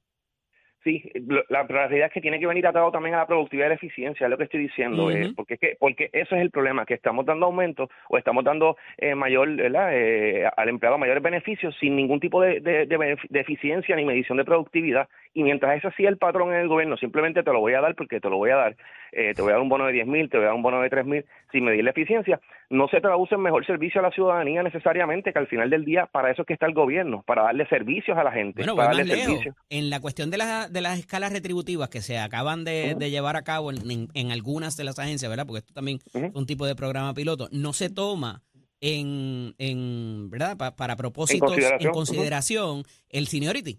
Sí, 0.85 1.03
lo- 1.27 1.43
la, 1.49 1.65
la 1.65 1.67
realidad 1.67 2.07
es 2.07 2.13
que 2.13 2.21
tiene 2.21 2.39
que 2.39 2.47
venir 2.47 2.65
atado 2.67 2.93
también 2.93 3.17
a 3.17 3.19
la 3.19 3.27
productividad 3.27 3.67
y 3.67 3.71
la 3.71 3.75
eficiencia, 3.75 4.25
es 4.27 4.31
lo 4.31 4.39
que 4.39 4.45
estoy 4.45 4.61
diciendo, 4.61 5.11
eh, 5.11 5.33
porque 5.35 5.55
es 5.55 5.61
que 5.61 5.77
porque 5.79 6.09
eso 6.13 6.37
es 6.37 6.41
el 6.41 6.51
problema, 6.53 6.87
que 6.87 6.95
estamos 6.95 7.27
dando 7.27 7.47
aumento 7.47 7.91
o 8.09 8.17
estamos 8.17 8.45
dando 8.45 8.77
eh, 8.97 9.17
mayor, 9.17 9.57
¿verdad? 9.57 9.91
Eh, 9.93 10.49
al 10.57 10.69
empleado 10.69 10.97
mayores 10.97 11.21
beneficios 11.23 11.75
sin 11.81 11.97
ningún 11.97 12.21
tipo 12.21 12.41
de, 12.41 12.61
de, 12.61 12.87
de 12.87 12.99
benef- 12.99 13.29
de 13.29 13.41
eficiencia 13.41 13.97
ni 13.97 14.05
medición 14.05 14.39
de 14.39 14.45
productividad. 14.45 15.09
Y 15.35 15.43
mientras 15.43 15.77
ese 15.77 15.91
sí 15.97 16.07
el 16.07 16.17
patrón 16.17 16.53
en 16.55 16.61
el 16.61 16.69
gobierno, 16.69 16.97
simplemente 16.97 17.43
te 17.43 17.53
lo 17.53 17.59
voy 17.59 17.75
a 17.75 17.81
dar 17.81 17.97
porque 17.97 18.21
te 18.21 18.31
lo 18.31 18.37
voy 18.37 18.51
a 18.51 18.57
dar, 18.57 18.77
eh, 19.13 19.33
te 19.35 19.43
voy 19.43 19.51
a 19.51 19.55
dar 19.55 19.63
un 19.63 19.69
bono 19.69 19.87
de 19.87 19.93
10 19.93 20.07
mil, 20.07 20.29
te 20.31 20.37
voy 20.37 20.45
a 20.45 20.49
dar 20.49 20.55
un 20.57 20.63
bono 20.63 20.81
de 20.81 20.91
3 20.91 21.07
mil, 21.07 21.25
sin 21.53 21.65
medir 21.65 21.83
la 21.85 21.91
eficiencia, 21.91 22.41
no 22.71 22.89
se 22.89 23.01
traduce 23.01 23.35
en 23.35 23.41
mejor 23.41 23.65
servicio 23.67 24.01
a 24.01 24.03
la 24.05 24.11
ciudadanía 24.11 24.63
necesariamente, 24.63 25.33
que 25.33 25.39
al 25.39 25.47
final 25.47 25.71
del 25.71 25.85
día 25.85 26.07
para 26.07 26.31
eso 26.31 26.43
es 26.43 26.47
que 26.47 26.53
está 26.55 26.67
el 26.67 26.75
gobierno, 26.75 27.23
para 27.27 27.43
darle 27.45 27.67
servicios 27.69 28.17
a 28.19 28.23
la 28.25 28.33
gente, 28.33 28.61
Bueno, 28.63 28.77
para 28.77 28.89
darle 28.89 29.05
servicios. 29.25 29.55
En 29.71 29.91
la 29.91 30.01
cuestión 30.01 30.31
de, 30.31 30.37
las 30.39 30.73
de 30.73 30.81
las 30.81 30.99
escalas 30.99 31.33
retributivas 31.33 31.89
que 31.89 32.01
se 32.03 32.19
acaban 32.19 32.65
de, 32.65 32.95
de 32.99 33.11
llevar 33.11 33.37
a 33.37 33.43
cabo 33.43 33.71
en, 33.71 33.91
en- 33.91 34.09
en 34.15 34.31
algunas 34.33 34.77
de 34.77 34.85
las 34.85 34.99
agencias, 34.99 35.31
¿verdad? 35.31 35.47
Porque 35.47 35.61
esto 35.61 35.73
también 35.75 35.99
es 36.13 36.35
un 36.35 36.47
tipo 36.47 36.67
de 36.67 36.75
programa 36.77 37.15
piloto. 37.15 37.49
No 37.53 37.73
se 37.73 37.89
toma 37.91 38.43
en, 38.81 39.55
en 39.59 40.31
¿verdad? 40.31 40.57
Pa- 40.57 40.77
para 40.77 40.95
propósitos, 40.97 41.51
en 41.89 41.93
consideración, 41.93 42.83
el 43.09 43.27
seniority. 43.27 43.79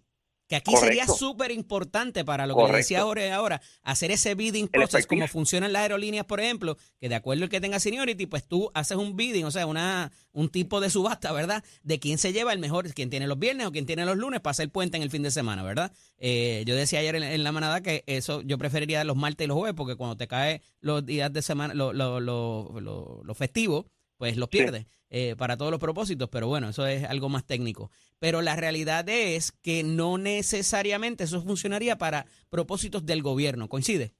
Que 0.49 0.55
aquí 0.55 0.73
Correcto. 0.73 0.87
sería 0.87 1.07
súper 1.07 1.51
importante 1.51 2.25
para 2.25 2.47
lo 2.47 2.57
que 2.57 2.73
decía 2.73 3.03
Jorge 3.03 3.31
ahora, 3.31 3.61
hacer 3.83 4.09
ese 4.09 4.33
bidding 4.33 4.65
El 4.65 4.69
process, 4.71 5.05
como 5.05 5.27
funcionan 5.27 5.71
las 5.71 5.83
aerolíneas, 5.83 6.25
por 6.25 6.39
ejemplo, 6.41 6.75
que 6.99 7.07
de 7.07 7.13
acuerdo 7.13 7.43
al 7.43 7.49
que 7.51 7.61
tenga 7.61 7.79
seniority, 7.79 8.25
pues 8.25 8.45
tú 8.47 8.71
haces 8.73 8.97
un 8.97 9.15
bidding, 9.15 9.45
o 9.45 9.51
sea, 9.51 9.67
una 9.67 10.11
un 10.31 10.49
tipo 10.49 10.81
de 10.81 10.89
subasta, 10.89 11.31
¿verdad? 11.33 11.63
De 11.83 11.99
quién 11.99 12.17
se 12.17 12.33
lleva 12.33 12.51
el 12.51 12.57
mejor, 12.59 12.91
quién 12.93 13.09
tiene 13.11 13.27
los 13.27 13.37
viernes 13.37 13.67
o 13.67 13.71
quién 13.71 13.85
tiene 13.85 14.05
los 14.05 14.17
lunes 14.17 14.39
para 14.41 14.51
hacer 14.51 14.69
puente 14.71 14.97
en 14.97 15.03
el 15.03 15.11
fin 15.11 15.21
de 15.21 15.29
semana, 15.31 15.61
¿verdad? 15.61 15.91
Eh, 16.17 16.63
yo 16.65 16.75
decía 16.75 16.99
ayer 16.99 17.15
en, 17.15 17.23
en 17.23 17.43
la 17.43 17.51
manada 17.51 17.81
que 17.81 18.03
eso 18.07 18.41
yo 18.41 18.57
preferiría 18.57 19.03
los 19.03 19.15
martes 19.17 19.45
y 19.45 19.47
los 19.47 19.55
jueves, 19.57 19.75
porque 19.77 19.95
cuando 19.95 20.17
te 20.17 20.27
cae 20.27 20.61
los 20.81 21.05
días 21.05 21.31
de 21.31 21.41
semana, 21.43 21.75
los 21.75 21.93
lo, 21.93 22.19
lo- 22.19 23.35
festivos, 23.35 23.85
pues 24.19 24.37
los 24.37 24.49
pierdes 24.49 24.85
eh, 25.09 25.35
para 25.35 25.57
todos 25.57 25.71
los 25.71 25.79
propósitos, 25.79 26.29
pero 26.29 26.47
bueno, 26.47 26.69
eso 26.69 26.85
es 26.85 27.03
algo 27.09 27.29
más 27.29 27.47
técnico. 27.47 27.89
Pero 28.19 28.41
la 28.43 28.55
realidad 28.55 29.07
es 29.09 29.51
que 29.63 29.81
no 29.83 30.17
necesariamente 30.19 31.23
eso 31.23 31.41
funcionaría 31.41 31.95
para 31.97 32.25
propósitos 32.51 33.05
del 33.05 33.23
gobierno, 33.23 33.67
¿coincide? 33.69 34.11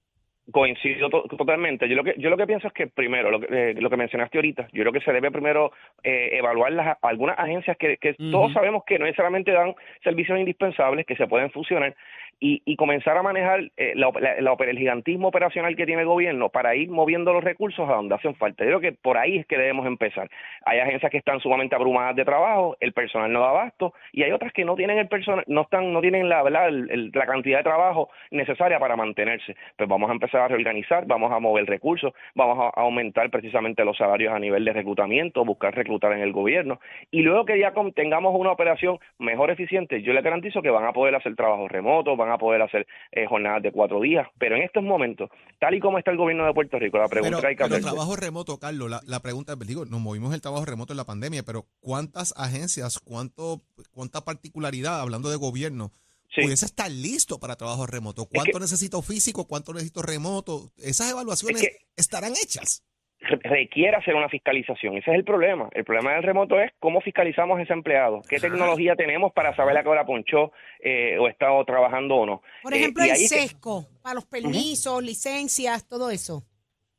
Coincido 0.51 1.12
to- 1.12 1.25
totalmente. 1.38 1.88
Yo 1.88 1.96
lo 1.96 2.03
que 2.03 2.15
yo 2.18 2.32
lo 2.32 2.38
que 2.38 2.48
pienso 2.48 2.65
es 2.68 2.74
que 2.74 2.88
primero 2.88 3.29
lo 3.29 3.39
que, 3.39 3.48
eh, 3.51 3.74
lo 3.79 3.88
que 3.88 3.98
mencionaste 3.98 4.39
ahorita, 4.39 4.68
yo 4.74 4.82
creo 4.82 4.91
que 4.94 5.01
se 5.01 5.12
debe 5.12 5.29
primero 5.29 5.72
eh, 6.01 6.29
evaluar 6.39 6.72
las 6.72 6.98
algunas 7.03 7.38
agencias 7.38 7.77
que, 7.77 8.00
todos 8.32 8.51
sabemos 8.53 8.82
que 8.88 8.98
no 8.98 9.06
necesariamente 9.06 9.51
dan 9.51 9.75
servicios 10.03 10.39
indispensables 10.39 11.06
que 11.06 11.15
se 11.18 11.27
pueden 11.27 11.51
fusionar 11.51 11.96
y, 12.39 12.62
y 12.65 12.75
comenzar 12.75 13.17
a 13.17 13.24
manejar 13.24 13.72
eh, 13.77 13.93
la, 13.96 14.12
la- 14.19 14.39
la 14.41 14.55
el 14.60 14.77
gigantismo 14.77 15.29
operacional 15.29 15.75
que 15.75 15.86
tiene 15.86 16.01
el 16.01 16.08
gobierno 16.08 16.50
para 16.50 16.75
ir 16.75 16.89
moviendo 16.89 17.34
los 17.34 17.43
recursos 17.43 17.89
a 17.89 17.93
donde 17.93 18.15
hacen 18.15 18.36
falta. 18.36 18.63
Yo 18.63 18.79
creo 18.79 18.81
que 18.81 18.91
por 18.91 19.17
ahí 19.17 19.38
es 19.38 19.46
que 19.48 19.58
debemos 19.58 19.86
empezar. 19.88 20.29
Hay 20.65 20.79
agencias 20.79 21.12
que 21.12 21.17
están 21.17 21.39
sumamente 21.39 21.75
abrumadas 21.75 22.15
de 22.15 22.25
trabajo, 22.25 22.77
el 22.79 22.93
personal 22.93 23.31
no 23.31 23.41
da 23.41 23.50
abasto 23.50 23.93
y 24.12 24.24
hay 24.24 24.31
otras 24.31 24.53
que 24.53 24.65
no 24.65 24.75
tienen 24.75 24.98
el 25.00 25.08
personal, 25.08 25.43
no 25.48 25.62
están, 25.62 25.91
no 25.93 26.01
tienen 26.01 26.29
la 26.29 26.43
verdad 26.43 26.69
la 26.72 27.25
cantidad 27.25 27.60
de 27.60 27.63
trabajo 27.63 28.10
necesaria 28.31 28.79
para 28.79 28.96
mantenerse. 28.96 29.55
Pues 29.77 29.89
vamos 29.89 30.10
a 30.10 30.13
empezar 30.13 30.41
a 30.41 30.48
reorganizar, 30.48 31.05
vamos 31.05 31.31
a 31.31 31.39
mover 31.39 31.65
recursos, 31.65 32.13
vamos 32.36 32.58
a, 32.60 32.79
aumentar 32.79 33.29
precisamente 33.29 33.84
los 33.86 33.98
salarios 33.98 34.34
a 34.34 34.39
nivel 34.39 34.65
de 34.65 34.74
reclutamiento, 34.74 35.43
buscar 35.46 35.75
reclutar 35.75 36.13
en 36.13 36.19
el 36.22 36.31
gobierno 36.31 36.79
y 37.12 37.22
luego 37.22 37.46
que 37.46 37.60
ya 37.60 37.74
tengamos 37.96 38.36
una 38.36 38.51
operación 38.51 39.00
mejor 39.17 39.51
eficiente, 39.51 40.01
yo 40.01 40.13
les 40.13 40.24
garantizo 40.24 40.62
que 40.62 40.69
van 40.69 40.86
a 40.86 40.93
poder 40.93 41.15
hacer 41.15 41.36
trabajos 41.36 41.72
remotos, 41.72 42.17
van 42.17 42.29
a 42.32 42.38
poder 42.38 42.62
hacer 42.62 42.88
eh, 43.12 43.26
jornadas 43.28 43.64
de 43.64 43.72
cuatro 43.72 44.00
días, 44.02 44.28
pero 44.38 44.56
en 44.56 44.64
estos 44.64 44.84
momentos, 44.84 45.30
tal 45.60 45.74
y 45.76 45.80
como 45.80 45.98
está 45.98 46.12
el 46.12 46.18
gobierno 46.18 46.46
de 46.46 46.54
Puerto 46.54 46.78
Rico, 46.80 46.98
la 46.98 47.08
pregunta 47.08 47.30
Pero, 47.38 47.42
que 47.42 47.48
hay 47.48 47.56
que 47.56 47.64
pero 47.64 47.76
hacerse- 47.76 47.84
trabajo 47.92 48.16
remoto, 48.16 48.60
Carlos, 48.60 48.90
la, 48.90 49.02
la 49.06 49.20
pregunta, 49.22 49.56
digo, 49.56 49.86
nos 49.86 50.00
movimos 50.00 50.34
el 50.34 50.42
trabajo 50.42 50.66
remoto 50.66 50.94
en 50.94 50.98
la 50.98 51.06
pandemia, 51.06 51.44
pero 51.44 51.66
¿cuántas 51.80 52.34
agencias, 52.38 53.00
cuánto, 53.00 53.62
cuánta 53.92 54.22
particularidad, 54.26 55.00
hablando 55.02 55.30
de 55.30 55.36
gobierno, 55.38 55.92
Sí. 56.34 56.42
pudiese 56.44 56.68
estar 56.68 56.92
listo 56.92 57.40
para 57.40 57.56
trabajo 57.56 57.88
remoto? 57.88 58.28
¿Cuánto 58.28 58.60
necesito 58.60 59.02
físico? 59.02 59.48
¿Cuánto 59.48 59.74
necesito 59.74 60.04
remoto? 60.04 60.72
Esas 60.78 61.10
evaluaciones 61.10 61.64
Es 61.64 61.68
que- 61.70 61.78
estarán 61.98 62.34
hechas. 62.34 62.84
Re- 63.22 63.40
requiere 63.44 63.98
hacer 63.98 64.16
una 64.16 64.30
fiscalización. 64.30 64.98
Ese 64.98 65.12
es 65.12 65.18
el 65.18 65.24
problema. 65.24 65.70
El 65.74 65.84
problema 65.86 66.14
del 66.14 66.24
remoto 66.24 66.60
es 66.60 66.72
cómo 66.80 67.02
fiscalizamos 67.02 67.60
a 67.60 67.64
ese 67.64 67.74
empleado. 67.74 68.22
¿Qué 68.30 68.40
tecnología 68.40 68.96
tenemos 68.96 69.32
para 69.34 69.56
saber 69.56 69.78
a 69.78 69.84
qué 69.84 69.90
hora 69.90 70.06
ponchó 70.06 70.52
eh, 70.80 71.18
o 71.20 71.28
está 71.28 71.48
trabajando 71.66 72.16
o 72.16 72.26
no? 72.26 72.42
Por 72.64 72.74
Eh, 72.74 72.78
ejemplo, 72.78 73.06
y 73.06 73.10
el 73.10 73.16
que- 73.16 73.28
sesco, 73.28 73.86
para 74.02 74.16
los 74.16 74.26
permisos, 74.26 75.04
licencias, 75.04 75.88
todo 75.88 76.10
eso. 76.12 76.44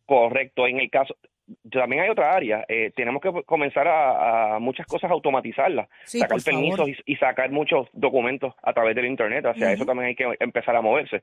Correcto. 0.07 0.67
En 0.67 0.81
el 0.81 0.91
caso, 0.91 1.17
también 1.71 2.03
hay 2.03 2.11
otra 2.11 2.33
área. 2.35 2.65
Eh, 2.69 2.93
tenemos 2.95 3.21
que 3.23 3.31
comenzar 3.45 3.87
a, 3.89 4.57
a 4.57 4.59
muchas 4.59 4.87
cosas 4.87 5.11
automatizarlas, 5.11 5.89
Sí, 6.05 6.19
sacar 6.21 6.41
permisos 6.43 6.89
y, 6.89 6.97
y 7.07 7.17
sacar 7.17 7.51
muchos 7.51 7.89
documentos 7.93 8.55
a 8.63 8.73
través 8.73 8.95
del 8.97 9.07
Internet. 9.07 9.47
Hacia 9.47 9.67
Ujú. 9.67 9.75
eso 9.75 9.87
también 9.87 10.09
hay 10.09 10.15
que 10.17 10.27
empezar 10.41 10.75
a 10.77 10.81
moverse. 10.83 11.23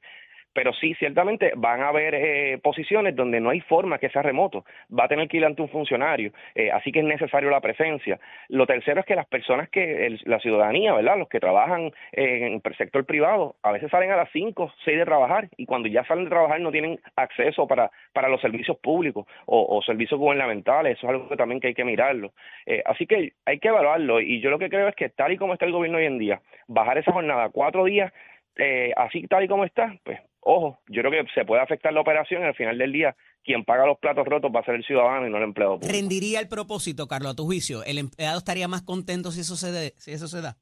Pero 0.58 0.74
sí, 0.74 0.96
ciertamente 0.96 1.52
van 1.56 1.84
a 1.84 1.90
haber 1.90 2.16
eh, 2.16 2.58
posiciones 2.64 3.16
donde 3.16 3.40
no 3.40 3.52
hay 3.52 3.60
forma 3.62 4.00
que 4.00 4.10
sea 4.10 4.24
remoto. 4.24 4.66
Va 4.90 5.04
a 5.04 5.08
tener 5.08 5.28
que 5.28 5.38
ir 5.38 5.46
ante 5.46 5.62
un 5.62 5.70
funcionario. 5.70 6.32
Eh, 6.56 6.72
así 6.72 6.92
que 6.92 7.02
es 7.02 7.06
necesario 7.06 7.52
la 7.52 7.62
presencia. 7.62 8.20
Lo 8.50 8.66
tercero 8.66 9.02
es 9.02 9.06
que 9.06 9.14
las 9.16 9.28
personas 9.28 9.70
que, 9.70 10.08
el- 10.08 10.20
la 10.26 10.40
ciudadanía, 10.40 10.96
¿verdad? 10.96 11.16
Los 11.20 11.30
que 11.30 11.40
trabajan 11.40 11.92
en 12.12 12.60
el 12.66 12.76
sector 12.76 13.06
privado, 13.06 13.56
a 13.62 13.72
veces 13.72 13.92
salen 13.92 14.10
a 14.10 14.16
las 14.16 14.32
5, 14.32 14.74
6 14.84 14.98
de 14.98 15.06
trabajar 15.06 15.48
y 15.58 15.68
cuando 15.68 15.90
ya 15.90 16.04
salen 16.06 16.24
de 16.24 16.32
trabajar 16.32 16.60
no 16.60 16.72
tienen 16.72 17.00
acceso 17.16 17.68
para, 17.68 17.92
para 18.12 18.28
los 18.28 18.42
servicios 18.42 18.78
públicos 18.80 19.28
o, 19.46 19.80
servicios 19.84 20.20
gubernamentales. 20.20 20.98
Eso 20.98 21.06
es 21.06 21.12
algo 21.14 21.30
que 21.30 21.36
también 21.38 21.62
que 21.62 21.68
hay 21.68 21.76
que 21.76 21.86
mirarlo. 21.86 22.34
Eh, 22.66 22.82
así 22.84 23.06
que 23.06 23.34
hay 23.46 23.60
que 23.60 23.68
evaluarlo 23.68 24.22
y 24.22 24.42
yo 24.42 24.50
lo 24.50 24.58
que 24.58 24.70
creo 24.70 24.88
es 24.88 24.96
que 24.96 25.10
tal 25.10 25.32
y 25.34 25.38
como 25.38 25.54
está 25.54 25.66
el 25.68 25.72
gobierno 25.72 26.00
hoy 26.00 26.06
en 26.06 26.18
día, 26.18 26.42
bajar 26.68 26.98
esa 26.98 27.12
jornada 27.12 27.50
cuatro 27.50 27.84
días, 27.84 28.12
eh, 28.58 28.92
así 28.98 29.28
tal 29.28 29.44
y 29.44 29.48
como 29.48 29.66
está, 29.66 29.96
pues 30.04 30.20
ojo, 30.48 30.80
yo 30.88 31.02
creo 31.02 31.12
que 31.12 31.30
se 31.34 31.46
puede 31.46 31.62
afectar 31.62 31.92
la 31.92 32.02
operación 32.02 32.42
y 32.42 32.46
al 32.46 32.56
final 32.56 32.78
del 32.78 32.92
día 32.92 33.16
quien 33.44 33.64
paga 33.64 33.86
los 33.86 33.98
platos 34.00 34.26
rotos 34.26 34.52
va 34.54 34.62
a 34.62 34.66
ser 34.66 34.76
el 34.76 34.84
ciudadano 34.84 35.28
y 35.28 35.30
no 35.30 35.38
el 35.38 35.44
empleado. 35.44 35.80
¿Rendiría 35.82 36.40
el 36.40 36.48
propósito, 36.48 37.08
Carlos, 37.08 37.34
a 37.34 37.36
tu 37.36 37.46
juicio? 37.46 37.84
¿El 37.84 37.98
empleado 37.98 38.38
estaría 38.38 38.68
más 38.68 38.82
contento 38.82 39.32
si 39.32 39.42
eso 39.42 39.56
se, 39.56 39.94
si 39.98 40.12
eso 40.12 40.28
se 40.28 40.42
da? 40.42 40.58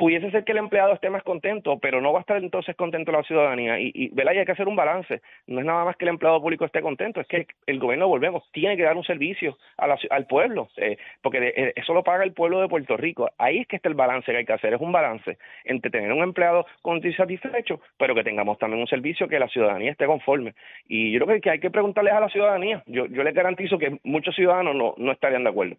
Pudiese 0.00 0.30
ser 0.30 0.44
que 0.44 0.52
el 0.52 0.58
empleado 0.58 0.94
esté 0.94 1.10
más 1.10 1.22
contento, 1.22 1.78
pero 1.78 2.00
no 2.00 2.10
va 2.10 2.20
a 2.20 2.22
estar 2.22 2.38
entonces 2.42 2.74
contento 2.74 3.12
la 3.12 3.22
ciudadanía. 3.22 3.78
Y, 3.78 3.92
y 3.94 4.08
¿verdad? 4.14 4.32
Y 4.32 4.38
hay 4.38 4.46
que 4.46 4.52
hacer 4.52 4.66
un 4.66 4.74
balance. 4.74 5.20
No 5.46 5.60
es 5.60 5.66
nada 5.66 5.84
más 5.84 5.94
que 5.96 6.06
el 6.06 6.08
empleado 6.08 6.40
público 6.40 6.64
esté 6.64 6.80
contento, 6.80 7.20
es 7.20 7.26
que 7.26 7.46
el 7.66 7.78
gobierno, 7.78 8.08
volvemos, 8.08 8.42
tiene 8.50 8.78
que 8.78 8.82
dar 8.82 8.96
un 8.96 9.04
servicio 9.04 9.58
a 9.76 9.86
la 9.86 9.98
ci- 9.98 10.08
al 10.10 10.26
pueblo, 10.26 10.70
eh, 10.78 10.96
porque 11.20 11.38
de- 11.40 11.52
eh, 11.54 11.72
eso 11.76 11.92
lo 11.92 12.02
paga 12.02 12.24
el 12.24 12.32
pueblo 12.32 12.62
de 12.62 12.68
Puerto 12.68 12.96
Rico. 12.96 13.30
Ahí 13.36 13.58
es 13.58 13.66
que 13.68 13.76
está 13.76 13.90
el 13.90 13.94
balance 13.94 14.32
que 14.32 14.38
hay 14.38 14.46
que 14.46 14.54
hacer. 14.54 14.72
Es 14.72 14.80
un 14.80 14.90
balance 14.90 15.36
entre 15.64 15.90
tener 15.90 16.10
un 16.10 16.22
empleado 16.22 16.64
contento 16.80 17.08
y 17.08 17.14
satisfecho, 17.14 17.80
pero 17.98 18.14
que 18.14 18.24
tengamos 18.24 18.58
también 18.58 18.80
un 18.80 18.86
servicio 18.88 19.28
que 19.28 19.38
la 19.38 19.48
ciudadanía 19.48 19.92
esté 19.92 20.06
conforme. 20.06 20.54
Y 20.88 21.12
yo 21.12 21.26
creo 21.26 21.40
que 21.42 21.50
hay 21.50 21.60
que 21.60 21.70
preguntarles 21.70 22.14
a 22.14 22.20
la 22.20 22.28
ciudadanía. 22.30 22.82
Yo, 22.86 23.04
yo 23.06 23.22
les 23.22 23.34
garantizo 23.34 23.76
que 23.78 23.98
muchos 24.04 24.34
ciudadanos 24.34 24.74
no, 24.74 24.94
no 24.96 25.12
estarían 25.12 25.44
de 25.44 25.50
acuerdo. 25.50 25.76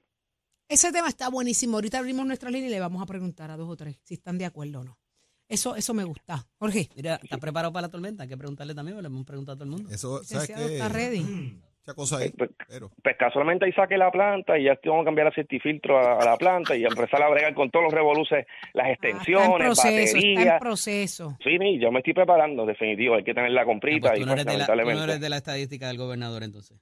Ese 0.72 0.92
tema 0.94 1.10
está 1.10 1.30
buenísimo. 1.30 1.76
Ahorita 1.76 2.00
abrimos 2.00 2.26
nuestra 2.26 2.50
línea 2.50 2.70
y 2.70 2.72
le 2.72 2.80
vamos 2.80 3.02
a 3.04 3.06
preguntar 3.06 3.52
a 3.52 3.58
dos 3.58 3.70
o 3.70 3.76
tres 3.76 4.00
si 4.04 4.14
están 4.14 4.38
de 4.38 4.46
acuerdo 4.46 4.80
o 4.80 4.84
no. 4.86 4.98
Eso, 5.50 5.76
eso 5.76 5.94
me 5.94 6.06
gusta. 6.06 6.48
Jorge, 6.60 6.88
Mira, 6.96 7.20
¿estás 7.22 7.40
preparado 7.40 7.74
para 7.74 7.88
la 7.88 7.92
tormenta? 7.92 8.24
Hay 8.24 8.30
que 8.30 8.38
preguntarle 8.38 8.74
también, 8.74 9.02
le 9.02 9.08
hemos 9.08 9.26
preguntado 9.26 9.56
a 9.56 9.58
todo 9.58 9.66
el 9.66 9.72
mundo. 9.72 9.90
Eso, 9.94 10.24
¿sabes 10.24 10.48
qué? 10.48 10.76
está 10.76 10.88
ready. 10.88 11.20
Mucha 11.82 11.94
cosa 11.96 12.18
ahí, 12.20 12.30
Pues, 12.30 12.52
pero... 12.70 12.92
pues 13.04 13.18
casualmente 13.18 13.66
ahí 13.66 13.74
saque 13.74 13.98
la 13.98 14.12
planta 14.12 14.58
y 14.58 14.64
ya 14.66 14.80
vamos 14.86 15.02
a 15.02 15.06
cambiar 15.06 15.28
el 15.28 15.34
certifiltro 15.34 15.98
a, 15.98 16.20
a 16.22 16.24
la 16.26 16.38
planta 16.38 16.74
y 16.78 16.86
empezar 16.86 17.22
a 17.24 17.28
bregar 17.30 17.54
con 17.56 17.70
todos 17.72 17.86
los 17.86 17.94
revoluces, 17.94 18.46
las 18.74 18.86
Ah, 18.86 18.92
está 18.92 19.08
en 19.10 19.16
extensiones, 19.18 19.66
proceso, 19.68 19.88
está 19.90 20.08
en 20.20 20.36
baterías. 20.36 20.60
proceso. 20.62 21.38
Sí, 21.44 21.58
sí, 21.60 21.80
yo 21.82 21.92
me 21.92 22.00
estoy 22.00 22.14
preparando, 22.14 22.66
definitivo, 22.68 23.16
hay 23.16 23.24
que 23.24 23.34
tener 23.34 23.50
la 23.52 23.64
Ah, 23.64 23.66
comprita 23.66 24.10
pues 24.10 24.20
y 24.20 24.22
tú, 24.22 24.28
no 24.28 24.34
pues, 24.36 24.46
eres 24.46 24.54
de 24.54 24.60
la, 24.60 24.66
tú 24.68 24.90
no 24.92 25.04
eres 25.04 25.20
de 25.20 25.30
la 25.30 25.38
estadística 25.38 25.88
del 25.88 25.98
gobernador, 25.98 26.44
entonces. 26.44 26.80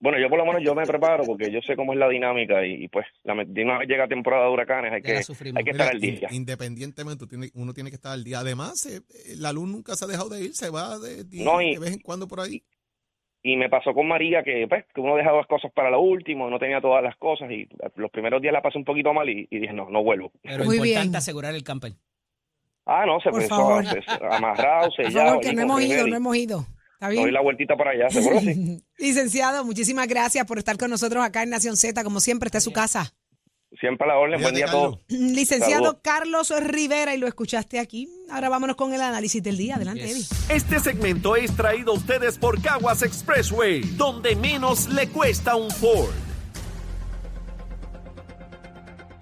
Bueno, 0.00 0.18
yo 0.20 0.28
por 0.28 0.38
lo 0.38 0.46
menos 0.46 0.62
yo 0.62 0.74
me 0.76 0.86
preparo 0.86 1.24
porque 1.24 1.50
yo 1.50 1.60
sé 1.60 1.74
cómo 1.74 1.92
es 1.92 1.98
la 1.98 2.08
dinámica 2.08 2.64
y, 2.64 2.84
y, 2.84 2.88
pues 2.88 3.04
la, 3.24 3.32
una 3.34 3.78
vez 3.78 3.88
llega 3.88 4.06
temporada 4.06 4.44
de 4.44 4.50
huracanes 4.52 4.92
hay 4.92 5.02
que, 5.02 5.22
sufrimos. 5.24 5.58
hay 5.58 5.64
que 5.64 5.72
Mira, 5.72 5.84
estar 5.86 5.94
al 5.96 6.00
día. 6.00 6.28
independientemente, 6.30 7.24
uno 7.54 7.72
tiene 7.74 7.90
que 7.90 7.96
estar 7.96 8.12
al 8.12 8.22
día. 8.22 8.38
Además, 8.38 8.86
eh, 8.86 9.00
eh, 9.10 9.34
la 9.38 9.52
luz 9.52 9.68
nunca 9.68 9.96
se 9.96 10.04
ha 10.04 10.08
dejado 10.08 10.28
de 10.28 10.44
ir, 10.44 10.54
se 10.54 10.70
va 10.70 10.98
de, 10.98 11.24
de- 11.24 11.42
No, 11.44 11.60
y- 11.60 11.74
de 11.74 11.80
vez 11.80 11.92
en 11.94 11.98
cuando 12.00 12.28
por 12.28 12.38
ahí. 12.40 12.62
Y 13.42 13.56
me 13.56 13.68
pasó 13.68 13.92
con 13.94 14.06
María 14.08 14.42
que 14.42 14.66
pues 14.68 14.84
que 14.94 15.00
uno 15.00 15.14
deja 15.16 15.30
dos 15.30 15.46
cosas 15.46 15.72
para 15.72 15.90
lo 15.90 16.00
último, 16.00 16.50
no 16.50 16.58
tenía 16.58 16.80
todas 16.80 17.02
las 17.02 17.16
cosas 17.16 17.50
y 17.50 17.68
los 17.96 18.10
primeros 18.10 18.42
días 18.42 18.52
la 18.52 18.62
pasé 18.62 18.78
un 18.78 18.84
poquito 18.84 19.12
mal 19.14 19.28
y, 19.28 19.46
y 19.50 19.58
dije, 19.60 19.72
no, 19.72 19.88
no 19.90 20.02
vuelvo. 20.02 20.32
Pero 20.42 20.64
Muy 20.64 20.76
importante 20.76 21.08
bien. 21.08 21.16
asegurar 21.16 21.54
el 21.54 21.62
camper. 21.62 21.92
Ah, 22.84 23.04
no, 23.06 23.20
se 23.20 23.30
Por 23.30 23.40
pensó 23.40 23.56
favor. 23.56 23.84
amarrado, 24.32 24.88
Por 24.88 24.96
sellado. 24.96 25.26
favor, 25.28 25.40
que 25.44 25.52
no 25.52 25.62
hemos 25.62 25.82
ido, 25.82 26.06
no 26.06 26.16
hemos 26.16 26.36
ido. 26.36 26.66
¿Está 27.00 27.10
Doy 27.10 27.30
la 27.30 27.40
vueltita 27.40 27.76
para 27.76 27.92
allá, 27.92 28.10
seguro 28.10 28.40
sí. 28.40 28.82
Licenciado, 28.98 29.64
muchísimas 29.64 30.08
gracias 30.08 30.44
por 30.46 30.58
estar 30.58 30.76
con 30.76 30.90
nosotros 30.90 31.24
acá 31.24 31.44
en 31.44 31.50
Nación 31.50 31.76
Z. 31.76 32.02
Como 32.02 32.18
siempre, 32.18 32.48
está 32.48 32.58
en 32.58 32.62
su 32.62 32.72
casa. 32.72 33.14
Siempre 33.78 34.04
a 34.06 34.08
la 34.08 34.18
orden, 34.18 34.42
buen 34.42 34.54
día 34.54 34.66
a 34.66 34.70
todos. 34.70 34.98
Licenciado 35.08 35.84
Saludos. 35.84 36.00
Carlos 36.02 36.52
Rivera, 36.60 37.14
y 37.14 37.18
lo 37.18 37.28
escuchaste 37.28 37.78
aquí. 37.78 38.08
Ahora 38.30 38.48
vámonos 38.48 38.74
con 38.74 38.92
el 38.94 39.00
análisis 39.00 39.40
del 39.40 39.56
día. 39.56 39.76
Adelante, 39.76 40.08
Yes. 40.08 40.32
Eddie. 40.32 40.56
Este 40.56 40.80
segmento 40.80 41.36
es 41.36 41.54
traído 41.54 41.92
a 41.92 41.94
ustedes 41.94 42.36
por 42.36 42.60
Caguas 42.60 43.02
Expressway, 43.02 43.82
donde 43.96 44.34
menos 44.34 44.88
le 44.88 45.06
cuesta 45.08 45.54
un 45.54 45.70
Ford. 45.70 46.10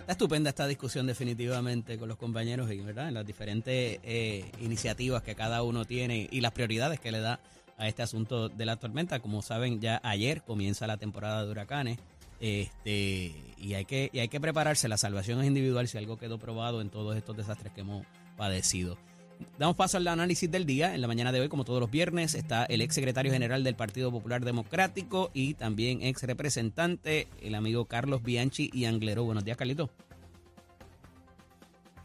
Está 0.00 0.12
estupenda 0.12 0.48
esta 0.48 0.66
discusión 0.66 1.06
definitivamente 1.06 1.98
con 1.98 2.08
los 2.08 2.16
compañeros 2.16 2.70
y 2.70 2.78
¿verdad? 2.80 3.08
en 3.08 3.14
las 3.14 3.26
diferentes 3.26 3.98
eh, 4.02 4.44
iniciativas 4.60 5.22
que 5.22 5.34
cada 5.34 5.62
uno 5.64 5.84
tiene 5.84 6.28
y 6.30 6.40
las 6.40 6.52
prioridades 6.52 7.00
que 7.00 7.10
le 7.10 7.18
da 7.18 7.40
a 7.78 7.88
este 7.88 8.02
asunto 8.02 8.48
de 8.48 8.66
la 8.66 8.76
tormenta. 8.76 9.20
Como 9.20 9.42
saben, 9.42 9.80
ya 9.80 10.00
ayer 10.02 10.42
comienza 10.42 10.86
la 10.86 10.96
temporada 10.96 11.44
de 11.44 11.50
huracanes 11.50 11.98
este, 12.40 13.34
y, 13.56 13.74
hay 13.74 13.84
que, 13.84 14.10
y 14.12 14.18
hay 14.18 14.28
que 14.28 14.40
prepararse. 14.40 14.88
La 14.88 14.96
salvación 14.96 15.40
es 15.40 15.46
individual 15.46 15.88
si 15.88 15.98
algo 15.98 16.18
quedó 16.18 16.38
probado 16.38 16.80
en 16.80 16.90
todos 16.90 17.16
estos 17.16 17.36
desastres 17.36 17.72
que 17.72 17.82
hemos 17.82 18.06
padecido. 18.36 18.98
Damos 19.58 19.76
paso 19.76 19.98
al 19.98 20.08
análisis 20.08 20.50
del 20.50 20.64
día. 20.64 20.94
En 20.94 21.00
la 21.02 21.08
mañana 21.08 21.30
de 21.30 21.40
hoy, 21.40 21.48
como 21.48 21.64
todos 21.64 21.80
los 21.80 21.90
viernes, 21.90 22.34
está 22.34 22.64
el 22.64 22.80
ex 22.80 22.94
secretario 22.94 23.32
general 23.32 23.64
del 23.64 23.74
Partido 23.74 24.10
Popular 24.10 24.44
Democrático 24.44 25.30
y 25.34 25.54
también 25.54 26.02
ex 26.02 26.22
representante, 26.22 27.28
el 27.42 27.54
amigo 27.54 27.84
Carlos 27.84 28.22
Bianchi 28.22 28.70
y 28.72 28.86
Anglero. 28.86 29.24
Buenos 29.24 29.44
días, 29.44 29.56
Carlito. 29.56 29.90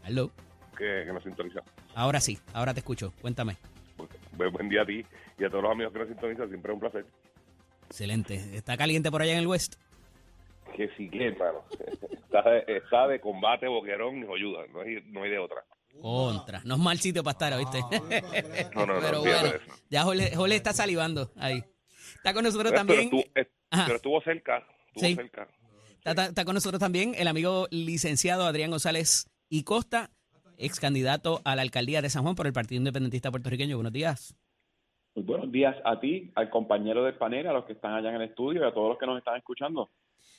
Hello. 0.03 0.31
que, 0.77 1.03
que 1.05 1.13
nos 1.13 1.23
sintoniza. 1.23 1.61
Ahora 1.95 2.19
sí, 2.19 2.37
ahora 2.53 2.73
te 2.73 2.79
escucho. 2.79 3.13
Cuéntame. 3.21 3.57
Buen, 4.37 4.51
buen 4.51 4.69
día 4.69 4.81
a 4.81 4.85
ti 4.85 5.05
y 5.37 5.43
a 5.43 5.49
todos 5.49 5.63
los 5.63 5.71
amigos 5.71 5.93
que 5.93 5.99
nos 5.99 6.07
sintonizan. 6.07 6.47
Siempre 6.49 6.71
es 6.71 6.73
un 6.75 6.79
placer. 6.79 7.05
Excelente. 7.87 8.35
¿Está 8.55 8.77
caliente 8.77 9.11
por 9.11 9.21
allá 9.21 9.33
en 9.33 9.39
el 9.39 9.47
West? 9.47 9.75
Que 10.75 10.89
sí 10.97 11.09
que, 11.09 11.27
hermano. 11.27 11.63
está, 12.11 12.49
de, 12.49 12.63
está 12.77 13.07
de 13.07 13.19
combate, 13.19 13.67
boquerón 13.67 14.23
y 14.23 14.25
joyuda. 14.25 14.65
No 14.71 14.81
hay, 14.81 15.01
no 15.07 15.23
hay 15.23 15.31
de 15.31 15.39
otra. 15.39 15.63
Contra. 16.01 16.61
No 16.63 16.75
es 16.75 16.79
mal 16.79 16.97
sitio 16.99 17.21
para 17.23 17.31
estar, 17.33 17.53
¿oíste? 17.53 17.79
No, 18.73 18.85
no, 18.85 18.93
no. 18.95 19.01
Pero 19.01 19.19
bueno, 19.19 19.49
ya 19.89 20.03
Jole, 20.03 20.33
Jole 20.35 20.55
está 20.55 20.71
salivando 20.71 21.31
ahí. 21.35 21.61
Está 22.15 22.33
con 22.33 22.43
nosotros 22.45 22.71
Pero 22.71 22.79
también. 22.79 23.01
estuvo, 23.01 23.21
eh, 23.35 23.49
Ajá. 23.71 23.83
pero 23.85 23.95
estuvo 23.97 24.21
cerca. 24.21 24.65
Estuvo 24.87 25.05
Sí. 25.07 25.15
cerca. 25.15 25.47
Está, 25.97 26.11
está- 26.11 26.25
está 26.27 26.45
con 26.45 26.53
nosotros 26.55 26.79
también 26.79 27.13
el 27.17 27.27
amigo 27.27 27.67
licenciado 27.71 28.45
Adrián 28.45 28.71
González 28.71 29.29
y 29.49 29.63
Costa, 29.63 30.09
ex 30.61 30.79
candidato 30.79 31.41
a 31.43 31.55
la 31.55 31.61
alcaldía 31.61 32.01
de 32.01 32.09
San 32.09 32.23
Juan 32.23 32.35
por 32.35 32.47
el 32.47 32.53
Partido 32.53 32.79
Independentista 32.79 33.31
Puertorriqueño. 33.31 33.75
Buenos 33.75 33.93
días. 33.93 34.35
Muy 35.15 35.25
buenos 35.25 35.51
días 35.51 35.75
a 35.83 35.99
ti, 35.99 36.31
al 36.35 36.49
compañero 36.49 37.03
del 37.03 37.15
panel, 37.15 37.47
a 37.47 37.53
los 37.53 37.65
que 37.65 37.73
están 37.73 37.93
allá 37.93 38.09
en 38.09 38.15
el 38.15 38.29
estudio 38.29 38.61
y 38.61 38.67
a 38.67 38.73
todos 38.73 38.89
los 38.89 38.97
que 38.97 39.05
nos 39.05 39.17
están 39.17 39.35
escuchando. 39.35 39.89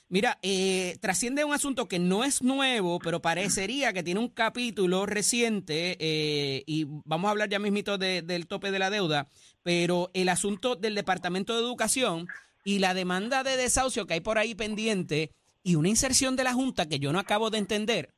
Mira, 0.09 0.37
eh, 0.41 0.97
trasciende 0.99 1.45
un 1.45 1.53
asunto 1.53 1.87
que 1.87 1.97
no 1.99 2.23
es 2.23 2.41
nuevo, 2.43 2.99
pero 2.99 3.21
parecería 3.21 3.93
que 3.93 4.03
tiene 4.03 4.19
un 4.19 4.29
capítulo 4.29 5.05
reciente, 5.05 5.95
eh, 5.99 6.63
y 6.65 6.85
vamos 7.05 7.27
a 7.27 7.31
hablar 7.31 7.49
ya 7.49 7.59
mismito 7.59 7.97
de- 7.97 8.21
del 8.21 8.47
tope 8.47 8.71
de 8.71 8.79
la 8.79 8.89
deuda, 8.89 9.27
pero 9.63 10.09
el 10.13 10.29
asunto 10.29 10.75
del 10.75 10.95
Departamento 10.95 11.53
de 11.53 11.61
Educación 11.61 12.27
y 12.65 12.79
la 12.79 12.93
demanda 12.93 13.43
de 13.43 13.57
desahucio 13.57 14.05
que 14.05 14.15
hay 14.15 14.21
por 14.21 14.37
ahí 14.37 14.55
pendiente 14.55 15.31
y 15.63 15.75
una 15.75 15.89
inserción 15.89 16.35
de 16.35 16.43
la 16.43 16.53
Junta 16.53 16.87
que 16.87 16.99
yo 16.99 17.13
no 17.13 17.19
acabo 17.19 17.49
de 17.49 17.59
entender 17.59 18.09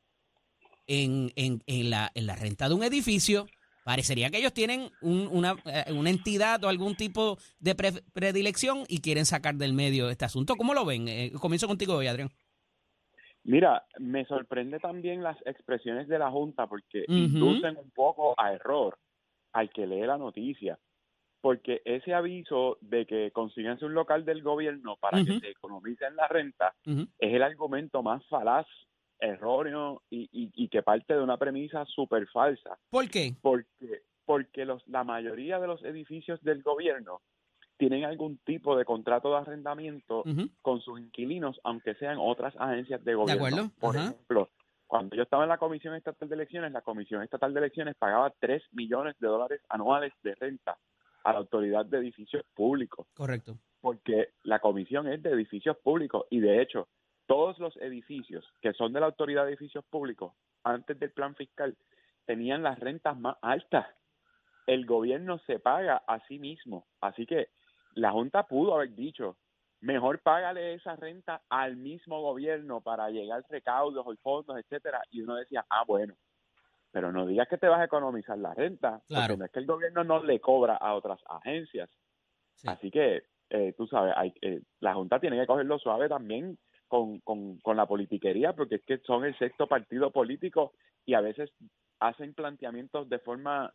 en, 0.86 1.30
en- 1.36 1.62
en 1.66 1.90
la, 1.90 2.10
en 2.14 2.26
la 2.26 2.36
renta 2.36 2.68
de 2.68 2.74
un 2.74 2.82
edificio. 2.84 3.46
Parecería 3.84 4.30
que 4.30 4.38
ellos 4.38 4.52
tienen 4.52 4.90
un- 5.00 5.28
una, 5.30 5.54
eh, 5.64 5.92
una 5.92 6.10
entidad 6.10 6.62
o 6.64 6.68
algún 6.68 6.96
tipo 6.96 7.38
de 7.60 7.74
pre- 7.76 8.02
predilección 8.12 8.84
y 8.88 9.00
quieren 9.00 9.26
sacar 9.26 9.54
del 9.54 9.72
medio 9.74 10.10
este 10.10 10.24
asunto. 10.24 10.56
¿Cómo 10.56 10.74
lo 10.74 10.84
ven? 10.84 11.06
Eh, 11.08 11.32
comienzo 11.40 11.68
contigo 11.68 11.94
hoy, 11.94 12.08
Adrián. 12.08 12.30
Mira, 13.44 13.84
me 14.00 14.24
sorprende 14.24 14.80
también 14.80 15.22
las 15.22 15.36
expresiones 15.46 16.08
de 16.08 16.18
la 16.18 16.30
Junta 16.32 16.66
porque 16.66 17.04
inducen 17.06 17.76
un 17.76 17.90
poco 17.92 18.34
a 18.36 18.52
error 18.52 18.98
al 19.52 19.70
que 19.70 19.86
lee 19.86 20.04
la 20.04 20.18
noticia. 20.18 20.78
Porque 21.40 21.80
ese 21.84 22.12
aviso 22.12 22.76
de 22.80 23.06
que 23.06 23.30
consíganse 23.30 23.84
un 23.84 23.94
local 23.94 24.24
del 24.24 24.42
gobierno 24.42 24.96
para 24.96 25.18
que 25.24 25.38
se 25.38 25.50
economicen 25.50 26.16
la 26.16 26.26
renta 26.26 26.74
es 27.20 27.34
el 27.34 27.42
argumento 27.44 28.02
más 28.02 28.26
falaz, 28.26 28.66
erróneo 29.20 30.02
y, 30.10 30.22
y- 30.32 30.50
y 30.54 30.68
que 30.68 30.82
parte 30.82 31.14
de 31.14 31.22
una 31.22 31.36
premisa 31.36 31.84
súper 31.86 32.26
falsa. 32.28 32.78
¿Por 32.90 33.08
qué? 33.10 33.34
porque 33.40 34.02
porque 34.24 34.64
los 34.64 34.86
la 34.88 35.04
mayoría 35.04 35.60
de 35.60 35.68
los 35.68 35.84
edificios 35.84 36.42
del 36.42 36.62
gobierno 36.62 37.20
tienen 37.76 38.04
algún 38.04 38.38
tipo 38.38 38.76
de 38.76 38.84
contrato 38.84 39.30
de 39.30 39.36
arrendamiento 39.36 40.24
con 40.62 40.80
sus 40.80 40.98
inquilinos, 40.98 41.60
aunque 41.62 41.94
sean 41.94 42.16
otras 42.18 42.54
agencias 42.58 43.04
de 43.04 43.14
gobierno. 43.14 43.44
acuerdo, 43.46 43.70
Por 43.78 43.96
ajá. 43.96 44.06
ejemplo, 44.08 44.48
cuando 44.88 45.14
yo 45.14 45.22
estaba 45.22 45.42
en 45.44 45.50
la 45.50 45.58
Comisión 45.58 45.94
Estatal 45.94 46.28
de 46.28 46.34
Elecciones, 46.34 46.72
la 46.72 46.80
Comisión 46.80 47.22
Estatal 47.22 47.52
de 47.54 47.60
Elecciones 47.60 47.94
pagaba 47.96 48.32
3 48.40 48.62
millones 48.72 49.14
de 49.20 49.28
dólares 49.28 49.60
anuales 49.68 50.12
de 50.22 50.34
renta 50.34 50.76
a 51.22 51.32
la 51.32 51.38
Autoridad 51.38 51.84
de 51.86 51.98
Edificios 51.98 52.44
Públicos 52.54 53.06
Correcto. 53.14 53.58
porque 53.80 54.30
la 54.42 54.58
comisión 54.58 55.06
es 55.06 55.22
de 55.22 55.30
edificios 55.30 55.76
públicos 55.78 56.24
y 56.30 56.40
de 56.40 56.62
hecho 56.62 56.88
todos 57.26 57.58
los 57.58 57.76
edificios 57.78 58.44
que 58.60 58.72
son 58.72 58.92
de 58.92 59.00
la 59.00 59.06
autoridad 59.06 59.44
de 59.44 59.50
edificios 59.50 59.84
públicos 59.84 60.32
antes 60.64 60.98
del 60.98 61.12
plan 61.12 61.34
fiscal 61.34 61.76
tenían 62.24 62.62
las 62.62 62.78
rentas 62.78 63.16
más 63.18 63.36
altas. 63.42 63.86
El 64.66 64.84
gobierno 64.86 65.38
se 65.46 65.58
paga 65.60 66.02
a 66.08 66.20
sí 66.26 66.38
mismo, 66.38 66.86
así 67.00 67.24
que 67.26 67.48
la 67.94 68.10
Junta 68.12 68.42
pudo 68.48 68.74
haber 68.74 68.94
dicho, 68.94 69.36
mejor 69.80 70.20
págale 70.22 70.74
esa 70.74 70.96
renta 70.96 71.42
al 71.48 71.76
mismo 71.76 72.20
gobierno 72.20 72.80
para 72.80 73.08
llegar 73.10 73.44
recaudos 73.48 74.04
o 74.06 74.14
fondos, 74.16 74.58
etcétera, 74.58 75.02
y 75.10 75.22
uno 75.22 75.36
decía, 75.36 75.64
ah, 75.70 75.84
bueno, 75.86 76.16
pero 76.90 77.12
no 77.12 77.26
digas 77.26 77.46
que 77.48 77.58
te 77.58 77.68
vas 77.68 77.80
a 77.80 77.84
economizar 77.84 78.38
la 78.38 78.54
renta, 78.54 79.02
Claro. 79.06 79.34
porque 79.34 79.38
no 79.38 79.44
es 79.44 79.50
que 79.52 79.58
el 79.60 79.66
gobierno 79.66 80.02
no 80.04 80.22
le 80.24 80.40
cobra 80.40 80.76
a 80.76 80.94
otras 80.94 81.20
agencias. 81.28 81.88
Sí. 82.54 82.66
Así 82.68 82.90
que, 82.90 83.22
eh, 83.50 83.72
tú 83.76 83.86
sabes, 83.86 84.14
hay, 84.16 84.32
eh, 84.40 84.62
la 84.80 84.94
Junta 84.94 85.20
tiene 85.20 85.38
que 85.38 85.46
cogerlo 85.46 85.78
suave 85.78 86.08
también 86.08 86.58
con, 86.88 87.20
con, 87.20 87.58
con 87.58 87.76
la 87.76 87.86
politiquería, 87.86 88.54
porque 88.54 88.76
es 88.76 88.82
que 88.84 88.98
son 88.98 89.24
el 89.24 89.36
sexto 89.38 89.66
partido 89.66 90.10
político 90.10 90.72
y 91.04 91.14
a 91.14 91.20
veces 91.20 91.50
hacen 92.00 92.34
planteamientos 92.34 93.08
de 93.08 93.18
forma, 93.18 93.72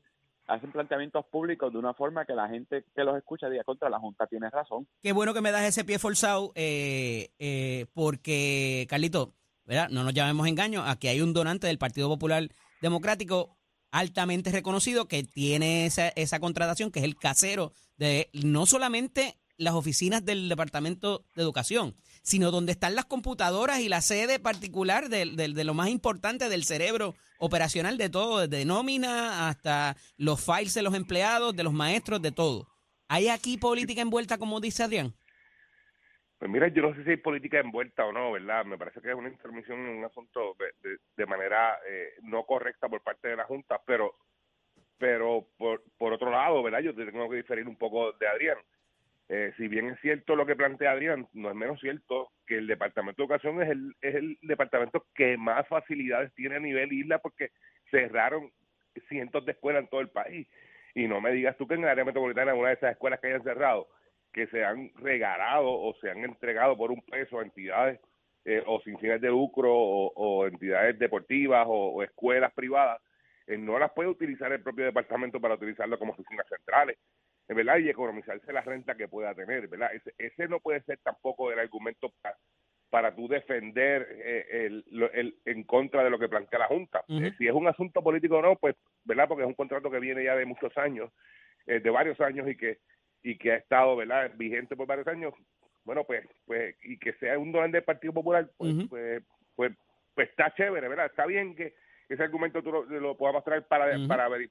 hacen 0.48 0.72
planteamientos 0.72 1.26
públicos 1.26 1.72
de 1.72 1.80
una 1.80 1.94
forma 1.94 2.26
que 2.26 2.36
la 2.36 2.50
gente 2.50 2.86
que 2.96 3.04
los 3.04 3.18
escucha 3.18 3.50
diga 3.50 3.64
contra 3.64 3.90
la 3.90 4.00
Junta 4.00 4.28
tiene 4.28 4.50
razón. 4.50 4.88
Qué 5.02 5.12
bueno 5.12 5.34
que 5.34 5.42
me 5.42 5.52
das 5.52 5.64
ese 5.64 5.84
pie 5.84 6.00
forzado, 6.00 6.52
eh, 6.56 7.30
eh, 7.40 7.86
porque, 7.94 8.86
Carlito, 8.90 9.34
¿verdad? 9.66 9.90
no 9.90 10.04
nos 10.04 10.14
llamemos 10.14 10.48
engaño, 10.48 10.84
aquí 10.84 11.08
hay 11.08 11.22
un 11.22 11.34
donante 11.34 11.68
del 11.68 11.78
Partido 11.78 12.10
Popular 12.10 12.48
Democrático 12.82 13.58
altamente 13.92 14.52
reconocido 14.52 15.08
que 15.08 15.24
tiene 15.24 15.86
esa, 15.86 16.10
esa 16.10 16.40
contratación, 16.40 16.92
que 16.92 17.00
es 17.00 17.06
el 17.06 17.18
casero 17.18 17.74
de 17.98 18.30
no 18.34 18.66
solamente 18.66 19.38
las 19.58 19.76
oficinas 19.76 20.26
del 20.26 20.50
Departamento 20.50 21.26
de 21.36 21.44
Educación, 21.44 21.96
sino 22.22 22.52
donde 22.52 22.72
están 22.72 22.96
las 22.96 23.06
computadoras 23.06 23.80
y 23.80 23.90
la 23.90 24.02
sede 24.02 24.40
particular 24.40 25.10
de, 25.10 25.26
de- 25.36 25.64
lo 25.64 25.74
más 25.74 25.90
importante 25.90 26.50
del 26.50 26.64
cerebro 26.64 27.16
operacional 27.40 27.98
de 27.98 28.10
todo, 28.10 28.48
desde 28.48 28.66
nómina 28.66 29.48
hasta 29.50 29.96
los 30.18 30.44
files 30.44 30.74
de 30.74 30.84
los 30.84 30.94
empleados, 30.94 31.56
de 31.56 31.64
los 31.64 31.74
maestros, 31.74 32.22
de 32.22 32.32
todo. 32.32 32.68
¿Hay 33.08 33.28
aquí 33.30 33.58
política 33.58 34.02
envuelta, 34.02 34.38
como 34.38 34.60
dice 34.60 34.84
Adrián? 34.84 35.14
Pues 36.38 36.50
mira, 36.50 36.68
yo 36.70 36.82
no 36.82 36.96
sé 36.96 37.04
si 37.04 37.12
hay 37.12 37.18
política 37.18 37.60
envuelta 37.60 38.06
o 38.06 38.12
no, 38.12 38.32
¿verdad? 38.32 38.66
Me 38.66 38.78
parece 38.78 39.00
que 39.02 39.10
es 39.10 39.16
una 39.16 39.30
intermisión 39.30 39.80
en 39.80 39.98
un 39.98 40.06
asunto 40.06 40.56
de 41.16 41.26
manera 41.28 41.78
eh, 41.88 42.14
no 42.24 42.44
correcta 42.46 42.90
por 42.90 43.02
parte 43.02 43.28
de 43.28 43.36
la 43.36 43.46
Junta, 43.46 43.80
pero 43.86 44.16
pero 44.98 45.48
por, 45.58 45.84
por 45.98 46.14
otro 46.14 46.30
lado, 46.30 46.62
¿verdad? 46.62 46.80
Yo 46.82 46.94
tengo 46.94 47.28
que 47.30 47.38
diferir 47.38 47.68
un 47.68 47.76
poco 47.76 48.12
de 48.14 48.28
Adrián. 48.28 48.58
Eh, 49.34 49.54
si 49.56 49.70
bien 49.70 49.88
es 49.88 50.00
cierto 50.02 50.36
lo 50.36 50.46
que 50.46 50.58
plantea 50.58 50.92
Adrián, 50.92 51.26
no 51.32 51.50
es 51.50 51.56
menos 51.56 51.80
cierto 51.80 52.34
que 52.46 52.58
el 52.58 52.68
Departamento 52.68 53.22
de 53.22 53.24
Educación 53.28 53.62
es 53.62 53.70
el, 53.70 53.96
es 54.02 54.16
el 54.16 54.38
departamento 54.42 55.06
que 55.16 55.38
más 55.38 55.66
facilidades 55.70 56.34
tiene 56.34 56.58
a 56.58 56.60
nivel 56.60 56.92
isla 56.92 57.18
porque 57.20 57.52
cerraron 57.90 58.52
cientos 59.08 59.46
de 59.46 59.54
escuelas 59.54 59.84
en 59.84 59.88
todo 59.88 60.02
el 60.02 60.10
país. 60.10 60.50
Y 60.96 61.08
no 61.08 61.22
me 61.22 61.32
digas 61.32 61.56
tú 61.56 61.66
que 61.66 61.76
en 61.76 61.84
el 61.84 61.88
área 61.88 62.04
metropolitana, 62.04 62.54
una 62.54 62.68
de 62.68 62.74
esas 62.74 62.92
escuelas 62.92 63.22
que 63.22 63.28
hayan 63.28 63.44
cerrado, 63.44 63.88
que 64.34 64.48
se 64.48 64.66
han 64.66 64.92
regalado 64.96 65.72
o 65.72 65.96
se 66.02 66.12
han 66.12 66.26
entregado 66.26 66.76
por 66.76 66.92
un 66.92 67.02
peso 67.02 67.40
a 67.40 67.44
entidades 67.44 68.02
eh, 68.44 68.62
o 68.68 68.82
sin 68.82 69.00
fines 69.00 69.22
de 69.22 69.30
lucro 69.30 69.74
o, 69.74 70.46
entidades 70.46 71.00
deportivas 71.00 71.66
o, 71.70 72.04
escuelas 72.04 72.52
privadas, 72.52 73.02
eh, 73.48 73.58
no 73.58 73.80
las 73.80 73.94
puede 73.94 74.10
utilizar 74.10 74.52
el 74.52 74.62
propio 74.62 74.84
departamento 74.84 75.40
para 75.40 75.56
utilizarlo 75.56 75.98
como 75.98 76.12
oficinas 76.12 76.46
centrales, 76.50 76.98
¿verdad? 77.56 77.78
Y 77.78 77.90
economizarse 77.90 78.52
la 78.54 78.62
renta 78.62 78.96
que 78.96 79.08
pueda 79.08 79.34
tener, 79.36 79.68
¿verdad? 79.68 79.94
Ese, 79.94 80.14
ese 80.18 80.48
no 80.48 80.60
puede 80.60 80.82
ser 80.82 81.00
tampoco 81.04 81.52
el 81.52 81.60
argumento 81.60 82.14
para, 82.22 82.36
para 82.90 83.16
tú 83.16 83.28
defender 83.28 84.08
eh, 84.24 84.46
el, 84.66 84.86
lo- 84.92 85.12
el- 85.12 85.36
en 85.46 85.64
contra 85.64 86.04
de 86.04 86.10
lo 86.10 86.20
que 86.20 86.30
plantea 86.30 86.60
la 86.60 86.68
Junta. 86.68 87.04
Eh, 87.26 87.34
si 87.38 87.48
es 87.48 87.54
un 87.54 87.68
asunto 87.68 88.02
político 88.04 88.38
o 88.38 88.42
no, 88.42 88.56
pues, 88.58 88.76
¿verdad? 89.06 89.28
Porque 89.28 89.44
es 89.44 89.48
un 89.48 89.56
contrato 89.56 89.90
que 89.90 90.00
viene 90.00 90.24
ya 90.24 90.36
de 90.36 90.46
muchos 90.46 90.78
años, 90.78 91.12
eh, 91.68 91.80
de 91.80 91.90
varios 91.90 92.20
años 92.22 92.48
y 92.50 92.56
que 92.56 92.80
y 93.24 93.38
que 93.38 93.52
ha 93.52 93.56
estado, 93.58 93.96
¿verdad? 93.96 94.32
Vigente 94.36 94.76
por 94.76 94.88
varios 94.88 95.08
años. 95.08 95.34
Bueno, 95.84 96.04
pues, 96.06 96.26
pues 96.46 96.76
y 96.84 96.98
que 96.98 97.14
sea 97.14 97.38
un 97.38 97.52
donante 97.52 97.78
del 97.78 97.84
Partido 97.84 98.14
Popular, 98.14 98.50
pues, 98.58 98.74
pues, 98.90 99.24
pues, 99.56 99.72
pues 100.16 100.30
está 100.30 100.52
chévere, 100.56 100.88
¿verdad? 100.88 101.06
Está 101.06 101.26
bien 101.28 101.56
que 101.56 101.76
ese 102.10 102.24
argumento 102.24 102.62
tú 102.64 102.72
lo, 102.72 102.84
lo 102.86 103.16
podamos 103.16 103.44
traer 103.44 103.64
para, 103.68 103.96
para 104.08 104.28
ver 104.28 104.50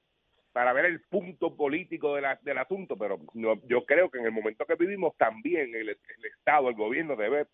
para 0.51 0.73
ver 0.73 0.85
el 0.85 1.01
punto 1.01 1.55
político 1.55 2.15
de 2.15 2.21
la- 2.21 2.39
del 2.41 2.57
asunto, 2.57 2.97
pero 2.97 3.19
no- 3.33 3.61
yo 3.67 3.85
creo 3.85 4.09
que 4.09 4.19
en 4.19 4.25
el 4.25 4.31
momento 4.31 4.65
que 4.65 4.75
vivimos 4.75 5.15
también 5.17 5.73
el, 5.75 5.89
el 5.89 6.25
Estado, 6.25 6.69
el 6.69 6.75
gobierno 6.75 7.15
debe 7.15 7.47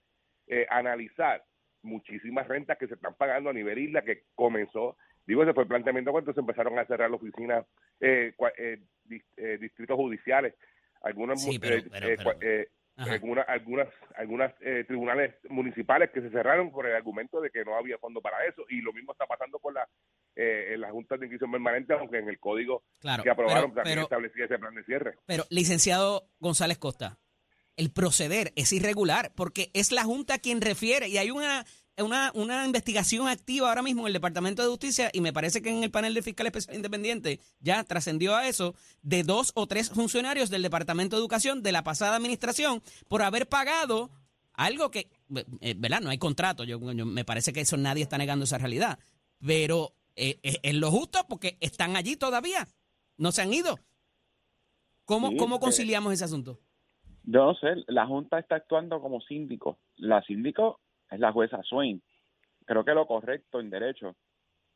eh, 0.47 0.65
analizar 0.69 1.43
muchísimas 1.83 2.47
rentas 2.47 2.77
que 2.77 2.87
se 2.87 2.93
están 2.95 3.13
pagando 3.15 3.49
a 3.49 3.53
nivel 3.53 3.77
isla 3.77 4.01
que 4.01 4.23
comenzó, 4.33 4.97
digo, 5.25 5.43
ese 5.43 5.53
fue 5.53 5.63
el 5.63 5.69
planteamiento 5.69 6.11
cuando 6.11 6.33
se 6.33 6.39
empezaron 6.39 6.77
a 6.79 6.85
cerrar 6.85 7.11
las 7.11 7.21
oficinas, 7.21 7.65
eh, 7.99 8.33
eh, 8.57 8.79
eh, 9.37 9.57
distritos 9.59 9.95
judiciales, 9.97 10.55
algunos 11.01 11.41
Sí, 11.43 11.59
pero- 11.59 11.75
eh, 11.77 11.83
pero- 11.91 12.07
eh, 12.07 12.17
pero-. 12.17 12.71
Algunas 12.97 13.47
algunas 13.47 13.87
algunas 14.15 14.53
eh, 14.61 14.83
tribunales 14.87 15.35
municipales 15.49 16.09
que 16.11 16.21
se 16.21 16.29
cerraron 16.31 16.71
por 16.71 16.87
el 16.87 16.95
argumento 16.95 17.39
de 17.41 17.49
que 17.51 17.63
no 17.63 17.75
había 17.77 17.97
fondo 17.99 18.21
para 18.21 18.43
eso. 18.45 18.63
Y 18.69 18.81
lo 18.81 18.91
mismo 18.93 19.11
está 19.11 19.25
pasando 19.27 19.59
con 19.59 19.73
la 19.75 19.87
eh, 20.35 20.73
en 20.73 20.81
las 20.81 20.91
juntas 20.91 21.19
de 21.19 21.25
inquisición 21.27 21.51
permanente 21.51 21.93
aunque 21.93 22.17
en 22.17 22.29
el 22.29 22.39
código 22.39 22.83
Claro, 22.99 23.23
que 23.23 23.29
aprobaron 23.29 23.71
pero- 23.71 23.75
también 23.75 23.95
pero- 23.97 24.03
establecía 24.03 24.45
ese 24.45 24.57
plan 24.59 24.73
de 24.75 24.83
cierre. 24.83 25.15
Pero, 25.25 25.43
licenciado 25.49 26.29
González 26.39 26.77
Costa, 26.77 27.17
el 27.75 27.91
proceder 27.91 28.51
es 28.55 28.73
irregular 28.73 29.31
porque 29.35 29.69
es 29.73 29.91
la 29.91 30.03
Junta 30.03 30.39
quien 30.39 30.61
refiere 30.61 31.07
y 31.07 31.17
hay 31.17 31.29
una, 31.31 31.65
una, 32.03 32.31
una 32.35 32.65
investigación 32.65 33.27
activa 33.27 33.69
ahora 33.69 33.81
mismo 33.81 34.01
en 34.01 34.07
el 34.07 34.13
Departamento 34.13 34.61
de 34.61 34.69
Justicia 34.69 35.09
y 35.13 35.21
me 35.21 35.33
parece 35.33 35.61
que 35.61 35.69
en 35.69 35.83
el 35.83 35.91
panel 35.91 36.13
de 36.13 36.21
fiscal 36.21 36.45
especial 36.47 36.75
independiente 36.75 37.39
ya 37.59 37.83
trascendió 37.83 38.35
a 38.35 38.47
eso 38.47 38.75
de 39.01 39.23
dos 39.23 39.51
o 39.55 39.67
tres 39.67 39.89
funcionarios 39.89 40.49
del 40.49 40.61
Departamento 40.61 41.15
de 41.15 41.21
Educación 41.21 41.63
de 41.63 41.71
la 41.71 41.83
pasada 41.83 42.15
administración 42.15 42.81
por 43.07 43.21
haber 43.23 43.47
pagado 43.47 44.09
algo 44.53 44.89
que, 44.91 45.09
eh, 45.61 45.75
¿verdad? 45.77 46.01
No 46.01 46.09
hay 46.09 46.17
contrato, 46.17 46.63
yo, 46.63 46.79
yo- 46.93 47.05
me 47.05 47.25
parece 47.25 47.53
que 47.53 47.61
eso 47.61 47.77
nadie 47.77 48.03
está 48.03 48.17
negando 48.17 48.45
esa 48.45 48.57
realidad, 48.57 48.99
pero 49.45 49.93
eh, 50.15 50.39
es, 50.43 50.59
es 50.63 50.73
lo 50.75 50.89
justo 50.91 51.19
porque 51.29 51.57
están 51.61 51.95
allí 51.95 52.15
todavía, 52.15 52.67
no 53.17 53.31
se 53.31 53.41
han 53.43 53.53
ido. 53.53 53.79
¿Cómo, 55.05 55.29
Sí, 55.29 55.37
¿Cómo 55.37 55.55
eh, 55.55 55.59
conciliamos 55.59 56.13
ese 56.13 56.25
asunto? 56.25 56.59
Yo 57.23 57.45
no 57.45 57.55
sé, 57.55 57.67
la 57.87 58.05
Junta 58.07 58.39
está 58.39 58.55
actuando 58.55 59.01
como 59.01 59.19
síndico. 59.21 59.77
La 59.95 60.21
síndico 60.23 60.79
es 61.11 61.19
la 61.19 61.31
jueza 61.31 61.61
Swain. 61.63 62.01
Creo 62.65 62.83
que 62.83 62.93
lo 62.93 63.07
correcto 63.07 63.59
en 63.59 63.69
derecho 63.69 64.15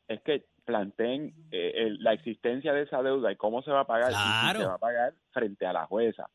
es 0.08 0.20
que 0.22 0.46
planteen 0.64 1.34
eh, 1.50 1.72
el- 1.76 2.02
la 2.02 2.12
existencia 2.12 2.72
de 2.72 2.82
esa 2.82 3.02
deuda 3.02 3.32
y 3.32 3.36
cómo 3.36 3.62
se 3.62 3.70
va 3.70 3.80
a 3.80 3.86
pagar 3.86 4.10
y 4.10 4.14
si 4.14 4.20
se 4.62 4.66
va 4.68 4.74
a 4.74 4.78
pagar 4.78 5.14
frente 5.30 5.66
a 5.66 5.72
la 5.72 5.86
jueza. 5.86 6.28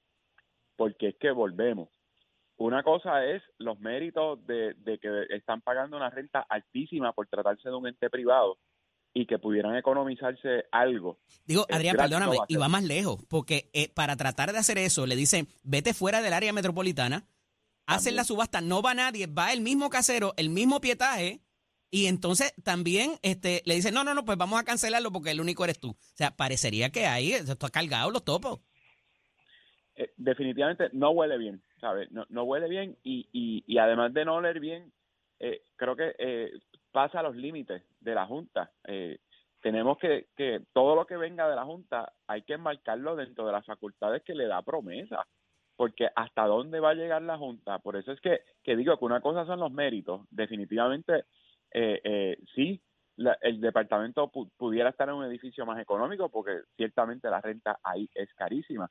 Porque 0.75 1.09
es 1.09 1.15
que 1.17 1.31
volvemos. 1.31 1.89
Una 2.57 2.81
cosa 2.83 3.23
es 3.25 3.41
los 3.59 3.79
méritos 3.79 4.45
de, 4.47 4.73
de 4.75 4.97
que 4.99 5.25
están 5.29 5.61
pagando 5.61 5.95
una 5.97 6.09
renta 6.09 6.45
altísima 6.49 7.13
por 7.13 7.27
tratarse 7.27 7.69
de 7.69 7.75
un 7.75 7.87
ente 7.87 8.09
privado 8.09 8.57
y 9.13 9.25
que 9.25 9.39
pudieran 9.39 9.75
economizarse 9.75 10.65
algo. 10.71 11.19
Digo, 11.45 11.65
Adrián, 11.71 11.95
perdóname, 11.95 12.37
y 12.47 12.55
va 12.55 12.67
más 12.67 12.83
lejos, 12.83 13.23
porque 13.29 13.69
eh, 13.73 13.89
para 13.93 14.15
tratar 14.15 14.51
de 14.53 14.59
hacer 14.59 14.77
eso, 14.77 15.05
le 15.07 15.15
dicen, 15.15 15.47
vete 15.63 15.93
fuera 15.93 16.21
del 16.21 16.33
área 16.33 16.51
metropolitana, 16.53 17.23
hacen 17.87 18.15
la 18.15 18.23
subasta, 18.23 18.61
no 18.61 18.81
va 18.81 18.93
nadie, 18.93 19.27
va 19.27 19.53
el 19.53 19.61
mismo 19.61 19.89
casero, 19.89 20.33
el 20.37 20.49
mismo 20.49 20.79
pietaje, 20.81 21.41
y 21.89 22.07
entonces 22.07 22.53
también 22.63 23.13
este, 23.21 23.61
le 23.65 23.75
dicen, 23.75 23.93
no, 23.93 24.03
no, 24.03 24.13
no, 24.13 24.25
pues 24.25 24.37
vamos 24.37 24.59
a 24.59 24.65
cancelarlo 24.65 25.11
porque 25.11 25.31
el 25.31 25.41
único 25.41 25.63
eres 25.63 25.79
tú. 25.79 25.91
O 25.91 26.15
sea, 26.15 26.35
parecería 26.35 26.89
que 26.91 27.07
ahí 27.07 27.31
esto 27.33 27.53
está 27.53 27.69
cargado 27.69 28.11
los 28.11 28.25
topos. 28.25 28.59
eh, 29.97 30.13
definitivamente 30.15 30.89
no 30.93 31.09
huele 31.11 31.37
bien, 31.37 31.61
¿sabes? 31.81 32.11
No, 32.11 32.25
no 32.29 32.43
huele 32.43 32.69
bien 32.69 32.97
y, 33.03 33.27
y, 33.33 33.63
y 33.67 33.77
además 33.79 34.13
de 34.13 34.25
no 34.25 34.35
oler 34.35 34.59
bien, 34.59 34.93
eh, 35.39 35.63
creo 35.75 35.95
que 35.95 36.15
eh, 36.19 36.51
pasa 36.91 37.23
los 37.23 37.35
límites 37.35 37.83
de 37.99 38.15
la 38.15 38.25
Junta. 38.27 38.71
Eh, 38.85 39.17
tenemos 39.61 39.97
que, 39.97 40.27
que 40.35 40.61
todo 40.71 40.95
lo 40.95 41.07
que 41.07 41.17
venga 41.17 41.49
de 41.49 41.55
la 41.55 41.65
Junta 41.65 42.13
hay 42.27 42.43
que 42.43 42.53
enmarcarlo 42.53 43.15
dentro 43.15 43.45
de 43.45 43.51
las 43.51 43.65
facultades 43.65 44.21
que 44.23 44.35
le 44.35 44.45
da 44.45 44.61
promesa, 44.61 45.25
porque 45.77 46.09
hasta 46.15 46.45
dónde 46.45 46.81
va 46.81 46.89
a 46.89 46.95
llegar 46.95 47.21
la 47.21 47.37
Junta. 47.37 47.79
Por 47.79 47.95
eso 47.95 48.11
es 48.11 48.19
que, 48.19 48.41
digo 48.75 48.97
que 48.97 49.05
una 49.05 49.21
cosa 49.21 49.45
son 49.45 49.59
los 49.61 49.71
méritos, 49.71 50.21
definitivamente 50.31 51.25
eh, 51.71 52.01
eh, 52.03 52.37
sí. 52.55 52.81
la- 53.17 53.37
el 53.41 53.61
departamento 53.61 54.31
pu- 54.31 54.51
pudiera 54.57 54.89
estar 54.89 55.07
en 55.09 55.15
un 55.15 55.25
edificio 55.25 55.65
más 55.65 55.79
económico 55.79 56.29
porque 56.29 56.61
ciertamente 56.75 57.29
la 57.29 57.41
renta 57.41 57.79
ahí 57.83 58.09
es 58.13 58.33
carísima 58.35 58.87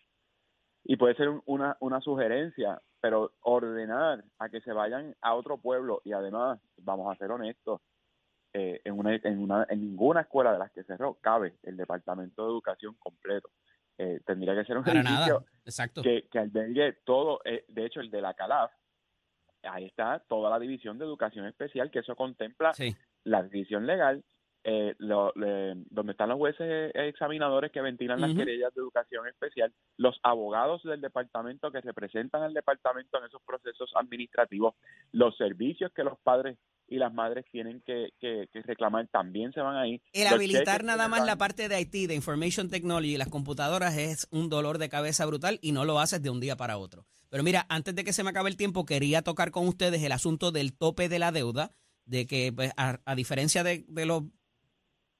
y 0.85 0.97
puede 0.97 1.15
ser 1.17 1.29
un- 1.29 1.43
una, 1.47 1.77
una 1.81 2.01
sugerencia, 2.01 2.81
pero 3.01 3.33
ordenar 3.43 4.25
a 4.39 4.49
que 4.49 4.61
se 4.61 4.73
vayan 4.73 5.15
a 5.21 5.35
otro 5.35 5.59
pueblo 5.59 6.01
y 6.05 6.13
además, 6.13 6.61
vamos 6.79 7.13
a 7.13 7.19
ser 7.19 7.31
honestos, 7.33 7.81
eh, 8.53 8.81
en, 8.85 8.99
una, 8.99 9.15
en, 9.15 9.39
una, 9.41 9.67
en 9.69 9.81
ninguna 9.81 10.23
escuela 10.23 10.53
de 10.53 10.59
las 10.59 10.71
que 10.73 10.85
cerró 10.85 11.15
cabe 11.21 11.55
el 11.65 11.77
Departamento 11.77 12.43
de 12.45 12.49
Educación 12.51 12.95
completo. 12.99 13.51
Eh, 13.99 14.21
tendría 14.27 14.55
que 14.55 14.65
ser 14.65 14.77
un 14.77 14.85
Para 14.85 15.01
edificio 15.01 15.41
nada. 15.41 15.45
Exacto. 15.65 16.03
que, 16.03 16.29
que 16.31 16.39
albergue 16.39 16.93
todo, 17.05 17.41
eh, 17.45 17.65
de 17.69 17.87
hecho 17.87 18.01
el 18.01 18.11
de 18.11 18.21
la 18.21 18.35
CALAF, 18.35 18.71
ahí 19.63 19.87
está 19.87 20.19
toda 20.29 20.51
la 20.51 20.59
división 20.59 20.99
de 20.99 21.05
educación 21.07 21.47
especial, 21.47 21.91
que 21.91 22.01
eso 22.01 22.15
contempla 22.15 22.73
Sí. 22.75 22.95
la 23.25 23.43
división 23.43 23.87
legal, 23.87 24.23
eh, 24.69 24.95
lo- 24.99 25.33
le- 25.37 25.77
donde 25.91 26.11
están 26.11 26.29
los 26.29 26.39
jueces 26.39 26.91
examinadores 26.95 27.71
que 27.71 27.81
ventilan 27.81 28.21
las 28.21 28.31
Ujú. 28.31 28.41
querellas 28.41 28.75
de 28.75 28.81
educación 28.81 29.29
especial, 29.29 29.73
los 29.97 30.19
abogados 30.25 30.83
del 30.83 31.01
departamento 31.01 31.71
que 31.71 31.81
representan 31.81 32.43
al 32.43 32.53
departamento 32.53 33.17
en 33.19 33.27
esos 33.27 33.41
procesos 33.47 33.93
administrativos, 33.95 34.75
los 35.13 35.37
servicios 35.37 35.93
que 35.95 36.03
los 36.03 36.19
padres 36.19 36.59
y 36.89 36.97
las 36.97 37.15
madres 37.15 37.45
tienen 37.53 37.81
que, 37.87 38.11
que- 38.21 38.49
que 38.53 38.63
reclamar 38.63 39.07
también 39.09 39.53
se 39.53 39.61
van 39.61 39.77
ahí. 39.77 40.01
El 40.13 40.25
Los 40.25 40.33
habilitar 40.35 40.83
nada 40.83 41.07
más 41.07 41.25
la 41.25 41.37
parte 41.37 41.69
de 41.69 41.81
IT, 41.81 42.09
de 42.09 42.15
Information 42.17 42.69
Technology 42.69 43.15
y 43.15 43.19
las 43.19 43.29
computadoras 43.29 43.97
es 43.97 44.27
un 44.33 44.49
dolor 44.49 44.79
de 44.79 44.89
cabeza 44.89 45.27
brutal 45.27 45.59
y 45.63 45.71
no 45.73 45.85
lo 45.85 46.01
haces 46.01 46.23
de 46.23 46.31
un 46.31 46.41
día 46.41 46.57
para 46.57 46.77
otro. 46.79 47.07
Pero 47.29 47.43
mira, 47.45 47.67
antes 47.69 47.95
de 47.95 48.03
que 48.03 48.13
se 48.13 48.25
me 48.25 48.31
acabe 48.31 48.51
el 48.51 48.57
tiempo, 48.57 48.85
quería 48.85 49.23
tocar 49.23 49.51
con 49.53 49.69
ustedes 49.69 50.03
el 50.03 50.11
asunto 50.13 50.51
del 50.51 50.77
tope 50.77 51.09
de 51.09 51.19
la 51.21 51.31
deuda, 51.31 51.73
de 52.05 52.27
que 52.27 52.53
pues, 52.55 52.73
a, 52.77 52.99
a 53.05 53.15
diferencia 53.17 53.63
de, 53.65 53.85
de 53.89 54.07
los 54.07 54.23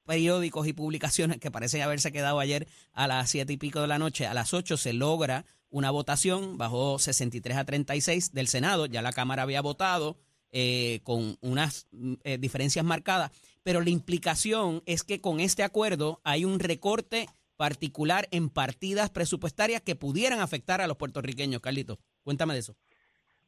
periódicos 0.07 0.65
y 0.65 0.73
publicaciones 0.73 1.37
que 1.37 1.51
parecen 1.51 1.83
haberse 1.83 2.11
quedado 2.11 2.39
ayer 2.39 2.67
a 2.93 3.05
las 3.05 3.29
siete 3.29 3.53
y 3.53 3.57
pico 3.57 3.81
de 3.81 3.87
la 3.87 3.99
noche, 3.99 4.25
a 4.25 4.33
las 4.33 4.55
8 4.55 4.77
se 4.77 4.93
logra 4.93 5.45
una 5.69 5.91
votación, 5.91 6.57
bajó 6.57 6.97
63 6.97 7.57
a 7.57 7.65
36 7.65 8.33
del 8.33 8.47
Senado, 8.47 8.87
ya 8.87 9.03
la 9.03 9.11
Cámara 9.11 9.43
había 9.43 9.61
votado 9.61 10.17
eh, 10.51 11.01
con 11.03 11.37
unas 11.41 11.87
eh, 12.23 12.37
diferencias 12.39 12.83
marcadas, 12.83 13.31
pero 13.61 13.81
la 13.81 13.89
implicación 13.89 14.81
es 14.85 15.03
que 15.03 15.21
con 15.21 15.39
este 15.39 15.61
acuerdo 15.61 16.21
hay 16.23 16.45
un 16.45 16.59
recorte 16.59 17.27
particular 17.57 18.27
en 18.31 18.49
partidas 18.49 19.09
presupuestarias 19.09 19.81
que 19.81 19.95
pudieran 19.95 20.39
afectar 20.39 20.79
a 20.79 20.87
los 20.87 20.95
puertorriqueños. 20.95 21.61
Carlito, 21.61 21.99
cuéntame 22.23 22.53
de 22.53 22.61
eso. 22.61 22.75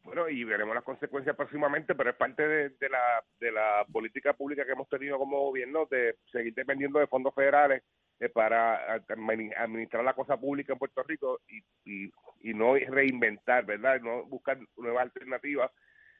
Bueno, 0.09 0.27
y 0.27 0.43
veremos 0.43 0.73
las 0.73 0.83
consecuencias 0.83 1.35
próximamente, 1.35 1.93
pero 1.93 2.09
es 2.09 2.15
parte 2.15 2.47
de, 2.47 2.89
la, 2.89 3.23
de 3.39 3.51
la 3.51 3.85
política 3.91 4.33
pública 4.33 4.65
que 4.65 4.71
hemos 4.71 4.89
tenido 4.89 5.19
como 5.19 5.39
gobierno 5.39 5.85
de 5.85 6.15
seguir 6.31 6.55
dependiendo 6.55 6.97
de 6.97 7.05
fondos 7.05 7.31
federales 7.35 7.83
eh, 8.19 8.27
para 8.27 8.97
admi- 9.05 9.53
administrar 9.55 10.03
la 10.03 10.15
cosa 10.15 10.35
pública 10.35 10.73
en 10.73 10.79
Puerto 10.79 11.03
Rico 11.03 11.41
y, 11.47 11.59
y, 11.85 12.11
y 12.39 12.53
no 12.55 12.73
reinventar, 12.73 13.65
¿verdad? 13.67 14.01
No 14.01 14.23
buscar 14.25 14.57
nuevas 14.77 15.03
alternativas. 15.03 15.69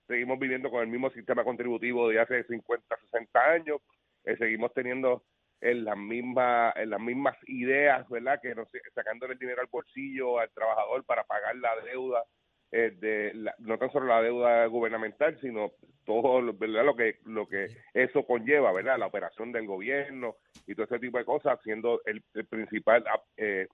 Seguimos 0.05 0.37
viviendo 0.37 0.69
con 0.69 0.83
el 0.83 0.87
mismo 0.87 1.09
sistema 1.09 1.43
contributivo 1.43 2.09
de 2.09 2.19
hace 2.19 2.43
50, 2.43 2.95
60 2.95 3.39
años. 3.43 3.81
Eh, 4.23 4.37
seguimos 4.37 4.71
teniendo 4.71 5.23
en 5.61 5.83
las 5.83 5.97
mismas 5.97 6.75
las 6.85 7.01
mismas 7.01 7.35
ideas, 7.47 8.07
¿verdad? 8.07 8.39
Que 8.39 8.53
no 8.53 8.67
sacándole 8.93 9.33
el 9.33 9.39
dinero 9.39 9.61
al 9.61 9.67
bolsillo 9.67 10.37
al 10.37 10.51
trabajador 10.51 11.03
para 11.05 11.23
pagar 11.23 11.55
la 11.55 11.75
deuda 11.81 12.23
eh, 12.71 12.91
de 12.99 13.31
la- 13.33 13.55
no 13.59 13.77
tan 13.77 13.91
solo 13.91 14.05
la 14.07 14.21
deuda 14.21 14.65
gubernamental, 14.67 15.39
sino 15.41 15.71
todo 16.05 16.41
lo, 16.41 16.53
¿verdad? 16.53 16.85
lo 16.85 16.95
que 16.95 17.17
lo 17.25 17.47
que 17.47 17.67
eso 17.93 18.25
conlleva, 18.25 18.71
¿verdad? 18.71 18.97
La 18.99 19.07
operación 19.07 19.51
del 19.51 19.65
gobierno 19.67 20.35
y 20.67 20.75
todo 20.75 20.85
ese 20.85 20.99
tipo 20.99 21.17
de 21.17 21.25
cosas, 21.25 21.59
siendo 21.63 22.01
el, 22.05 22.23
el 22.33 22.45
principal 22.45 23.03
ah, 23.07 23.21
eh, 23.37 23.67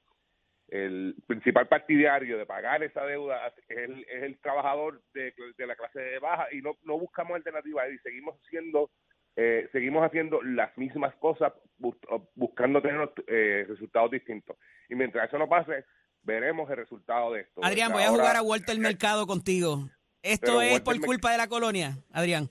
el 0.69 1.15
principal 1.27 1.67
partidario 1.67 2.37
de 2.39 2.45
pagar 2.45 2.81
esa 2.83 3.05
deuda 3.05 3.53
es 3.67 3.77
el, 3.77 3.99
es 4.09 4.23
el 4.23 4.39
trabajador 4.39 4.99
de, 5.13 5.31
de 5.57 5.67
la 5.67 5.75
clase 5.75 6.17
baja 6.19 6.47
y 6.51 6.61
no, 6.61 6.75
no 6.83 6.97
buscamos 6.97 7.35
alternativas 7.35 7.87
y 7.91 7.97
seguimos 7.99 8.35
siendo 8.49 8.89
eh, 9.35 9.67
seguimos 9.71 10.03
haciendo 10.03 10.41
las 10.41 10.75
mismas 10.77 11.13
cosas 11.17 11.53
bus- 11.77 11.97
buscando 12.33 12.81
tener 12.81 13.11
eh, 13.27 13.65
resultados 13.67 14.09
distintos 14.09 14.57
y 14.89 14.95
mientras 14.95 15.27
eso 15.27 15.37
no 15.37 15.47
pase 15.47 15.83
veremos 16.25 16.69
el 16.69 16.77
resultado 16.77 17.31
de 17.33 17.41
esto 17.41 17.61
Adrián, 17.63 17.91
voy 17.93 18.03
a 18.03 18.07
Ahora- 18.07 18.19
jugar 18.23 18.35
a 18.37 18.41
Walter 18.41 18.77
Mercado 18.79 19.25
contigo. 19.27 19.89
¿Esto 20.21 20.61
es 20.61 20.71
Walter 20.73 20.83
por 20.83 20.99
culpa 21.01 21.31
de 21.31 21.37
la 21.37 21.47
colonia, 21.47 21.97
Adrián? 22.11 22.49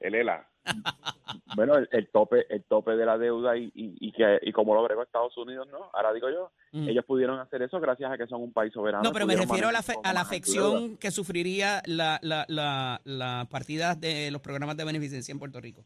el 0.00 0.14
ELA 0.14 0.46
Bueno, 1.56 1.76
el, 1.76 1.88
el 1.92 2.08
tope 2.10 2.46
el 2.54 2.62
tope 2.64 2.92
de 2.92 3.04
la 3.06 3.18
deuda 3.18 3.56
y, 3.56 3.64
y, 3.74 3.96
y 4.00 4.12
que 4.12 4.38
y 4.42 4.52
como 4.52 4.74
lo 4.74 4.82
bregó 4.82 5.02
Estados 5.02 5.36
Unidos, 5.36 5.68
¿no? 5.70 5.90
Ahora 5.92 6.12
digo 6.12 6.28
yo, 6.30 6.52
Mm. 6.72 6.88
ellos 6.88 7.04
pudieron 7.04 7.40
hacer 7.40 7.62
eso 7.62 7.80
gracias 7.80 8.12
a 8.12 8.16
que 8.16 8.28
son 8.28 8.42
un 8.42 8.52
país 8.52 8.72
soberano. 8.72 9.02
No, 9.02 9.12
pero 9.12 9.26
me 9.26 9.34
refiero 9.34 9.66
a 9.68 9.72
la, 9.72 9.82
fe- 9.82 9.96
a 10.04 10.12
la 10.12 10.20
afección 10.20 10.96
que 10.98 11.10
sufriría 11.10 11.82
la, 11.84 12.20
la, 12.22 12.44
la, 12.46 13.00
la 13.02 13.48
partida 13.50 13.96
de 13.96 14.30
los 14.30 14.40
programas 14.40 14.76
de 14.76 14.84
beneficencia 14.84 15.32
en 15.32 15.40
Puerto 15.40 15.60
Rico. 15.60 15.84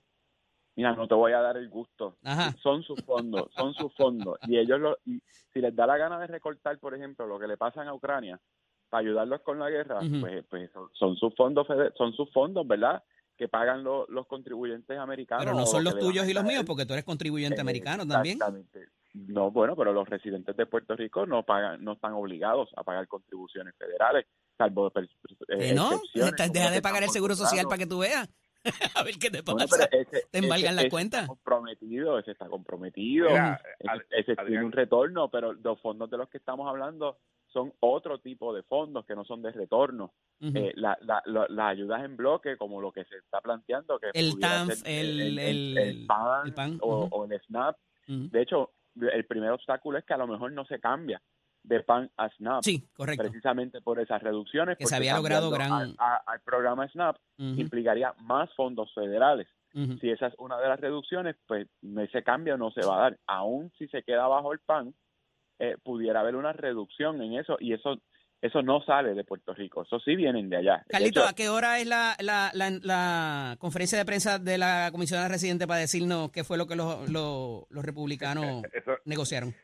Mira, 0.77 0.93
no 0.95 1.07
te 1.07 1.15
voy 1.15 1.33
a 1.33 1.41
dar 1.41 1.57
el 1.57 1.69
gusto. 1.69 2.17
Ajá. 2.25 2.53
Son 2.63 2.83
sus 2.83 3.01
fondos, 3.05 3.49
son 3.55 3.75
sus 3.75 3.95
fondos. 3.95 4.39
Y 4.49 4.59
ellos, 4.59 4.81
lo, 4.81 4.99
y 5.05 5.21
si 5.53 5.61
les 5.61 5.75
da 5.75 5.87
la 5.87 5.97
gana 5.97 6.19
de 6.19 6.27
recortar, 6.27 6.79
por 6.79 6.95
ejemplo, 6.95 7.27
lo 7.27 7.39
que 7.39 7.47
le 7.47 7.57
pasan 7.57 7.87
a 7.87 7.95
Ucrania 7.95 8.41
para 8.91 9.01
ayudarlos 9.03 9.41
con 9.43 9.59
la 9.59 9.71
guerra, 9.71 10.01
pues, 10.21 10.45
pues 10.51 10.71
son, 10.73 10.89
son 10.95 11.17
sus 11.17 11.35
fondos, 11.37 11.67
son 11.97 12.13
sus 12.13 12.31
fondos, 12.33 12.67
¿verdad? 12.67 13.03
Que 13.37 13.49
pagan 13.49 13.83
lo- 13.85 14.07
los 14.09 14.27
contribuyentes 14.27 14.99
americanos. 14.99 15.45
Pero 15.45 15.57
no 15.57 15.67
son 15.67 15.85
los 15.85 15.99
tuyos 15.99 16.29
y 16.29 16.35
los 16.35 16.45
míos, 16.45 16.65
porque 16.67 16.87
tú 16.87 16.93
eres 16.93 17.05
contribuyente 17.05 17.59
Eh, 17.59 17.61
americano 17.61 18.07
también. 18.07 18.37
Exactamente. 18.37 18.89
No, 19.15 19.53
bueno, 19.53 19.77
pero 19.77 19.93
los 19.93 20.09
residentes 20.09 20.57
de 20.57 20.67
Puerto 20.67 20.97
Rico 20.97 21.25
no 21.25 21.45
pagan, 21.45 21.85
no 21.85 21.93
están 21.93 22.15
obligados 22.15 22.69
a 22.77 22.83
pagar 22.83 23.07
contribuciones 23.07 23.75
federales, 23.79 24.27
salvo 24.59 24.89
eh, 24.97 25.07
¿Que 25.47 25.73
no? 25.75 26.01
Deja 26.13 26.71
de 26.73 26.83
pagar 26.83 27.05
el 27.05 27.11
seguro 27.11 27.37
social 27.37 27.67
para 27.67 27.79
que 27.79 27.87
tú 27.87 27.99
veas. 28.01 28.29
a 28.95 29.03
ver 29.03 29.15
qué 29.19 29.31
te 29.31 29.43
Bueno, 29.43 29.67
pasa. 29.69 29.85
ese- 29.93 30.27
te 30.31 30.39
embargan 30.39 30.67
ese- 30.67 30.75
la 30.75 30.81
ese 30.83 30.91
cuenta. 30.91 31.19
Está 31.21 31.29
comprometido, 31.29 32.19
ese 32.19 32.31
está 32.33 32.47
comprometido. 32.49 33.29
Mira, 33.31 33.61
ese 34.11 34.33
Adrián. 34.33 34.47
tiene 34.47 34.65
un 34.65 34.73
retorno, 34.73 35.29
pero 35.31 35.53
los 35.53 35.81
fondos 35.81 36.11
de 36.11 36.17
los 36.19 36.29
que 36.29 36.39
estamos 36.39 36.69
hablando 36.69 37.19
son 37.53 37.73
otro 37.81 38.19
tipo 38.19 38.53
de 38.55 38.63
fondos 38.65 39.07
que 39.07 39.15
no 39.15 39.25
son 39.25 39.41
de 39.43 39.53
retorno. 39.53 40.13
Ujú. 40.41 40.57
Eh, 40.59 40.73
la- 40.75 40.99
la- 41.03 41.23
la- 41.27 41.47
las 41.49 41.67
ayudas 41.73 42.05
en 42.05 42.17
bloque, 42.17 42.57
como 42.57 42.81
lo 42.81 42.91
que 42.91 43.05
se 43.05 43.17
está 43.17 43.41
planteando, 43.41 43.99
que 44.01 44.09
El 44.13 44.33
pudiera 44.33 44.49
TANF, 44.67 44.75
ser 44.75 44.89
el- 45.05 45.39
el- 45.39 45.79
el 45.79 46.07
PAN, 46.07 46.47
el 46.49 46.55
PAN, 46.55 46.79
o, 46.81 47.25
el 47.31 47.41
SNAP. 47.43 47.77
De 48.07 48.43
hecho, 48.43 48.73
el 49.01 49.25
primer 49.27 49.51
obstáculo 49.51 49.99
es 49.99 50.05
que 50.05 50.15
a 50.15 50.19
lo 50.19 50.27
mejor 50.27 50.53
no 50.53 50.65
se 50.67 50.81
cambia 50.81 51.23
de 51.65 51.81
PAN 51.81 52.11
a 52.17 52.29
SNAP. 52.29 52.63
Sí, 52.63 52.87
correcto. 52.95 53.25
Precisamente 53.25 53.81
por 53.81 53.99
esas 53.99 54.23
reducciones. 54.23 54.79
Que 54.79 54.87
se 54.87 54.95
había 54.95 55.17
logrado 55.17 55.51
gran- 55.51 55.73
a- 55.99 56.15
a- 56.17 56.23
al 56.27 56.41
programa 56.43 56.87
SNAP 56.89 57.17
implicaría 57.39 58.15
más 58.21 58.49
fondos 58.55 58.93
federales. 58.95 59.49
Si 60.01 60.09
esa 60.09 60.29
es 60.29 60.35
una 60.39 60.57
de 60.61 60.69
las 60.69 60.79
reducciones, 60.79 61.35
pues 61.49 61.67
ese 61.99 62.23
cambio 62.23 62.57
no 62.57 62.71
se 62.71 62.87
va 62.87 62.97
a 62.97 63.01
dar. 63.01 63.19
Aún 63.27 63.73
si 63.77 63.89
se 63.89 64.05
queda 64.05 64.29
bajo 64.29 64.53
el 64.53 64.61
PAN, 64.61 64.95
eh, 65.59 65.77
pudiera 65.83 66.21
haber 66.21 66.37
una 66.37 66.53
reducción 66.53 67.21
en 67.23 67.35
eso 67.35 67.57
y 67.59 67.73
eso 67.73 67.99
Eso 68.43 68.61
no 68.61 68.83
sale 68.85 69.15
de 69.15 69.25
Puerto 69.25 69.55
Rico, 69.55 69.85
eso 69.85 69.99
sí 70.01 70.15
vienen 70.17 70.51
de 70.51 70.59
allá. 70.59 70.83
De 70.87 70.91
Carlito, 70.93 71.21
hecho, 71.21 71.29
¿a 71.31 71.33
qué 71.33 71.49
hora 71.49 71.79
es 71.79 71.87
la, 71.87 72.15
la, 72.21 72.51
la, 72.53 72.71
la 72.83 73.57
conferencia 73.59 73.97
de 73.97 74.05
prensa 74.05 74.39
de 74.39 74.59
la 74.59 74.91
comisionada 74.93 75.29
residente 75.29 75.67
para 75.67 75.81
decirnos 75.81 76.31
qué 76.31 76.45
fue 76.45 76.59
lo 76.59 76.67
que 76.67 76.77
los, 76.77 77.09
los, 77.09 77.63
los 77.71 77.83
republicanos 77.85 78.63
Eso, 78.75 78.93
negociaron? 79.07 79.55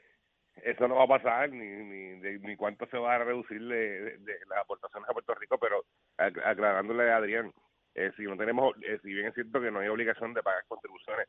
Eso 0.65 0.87
no 0.89 0.97
va 0.97 1.05
a 1.05 1.09
pasar, 1.19 1.51
ni, 1.51 1.67
ni, 1.67 2.21
de- 2.21 2.39
ni 2.41 2.57
cuánto 2.57 2.87
se 2.87 2.99
va 2.99 3.15
a 3.15 3.19
reducir 3.19 3.61
de, 3.61 3.77
de- 4.01 4.19
de 4.19 4.35
las 4.49 4.59
aportaciones 4.61 5.09
a 5.09 5.13
Puerto 5.13 5.35
Rico, 5.35 5.59
pero 5.59 5.85
ac- 6.19 6.43
aclarándole 6.45 7.11
a 7.11 7.17
Adrián, 7.17 7.53
eh, 7.95 8.11
si 8.17 8.23
no 8.23 8.37
tenemos, 8.37 8.75
eh, 8.83 8.99
si 9.03 9.13
bien 9.13 9.27
es 9.27 9.35
cierto 9.35 9.61
que 9.61 9.71
no 9.71 9.81
hay 9.81 9.89
obligación 9.89 10.33
de 10.35 10.43
pagar 10.43 10.63
contribuciones, 10.69 11.27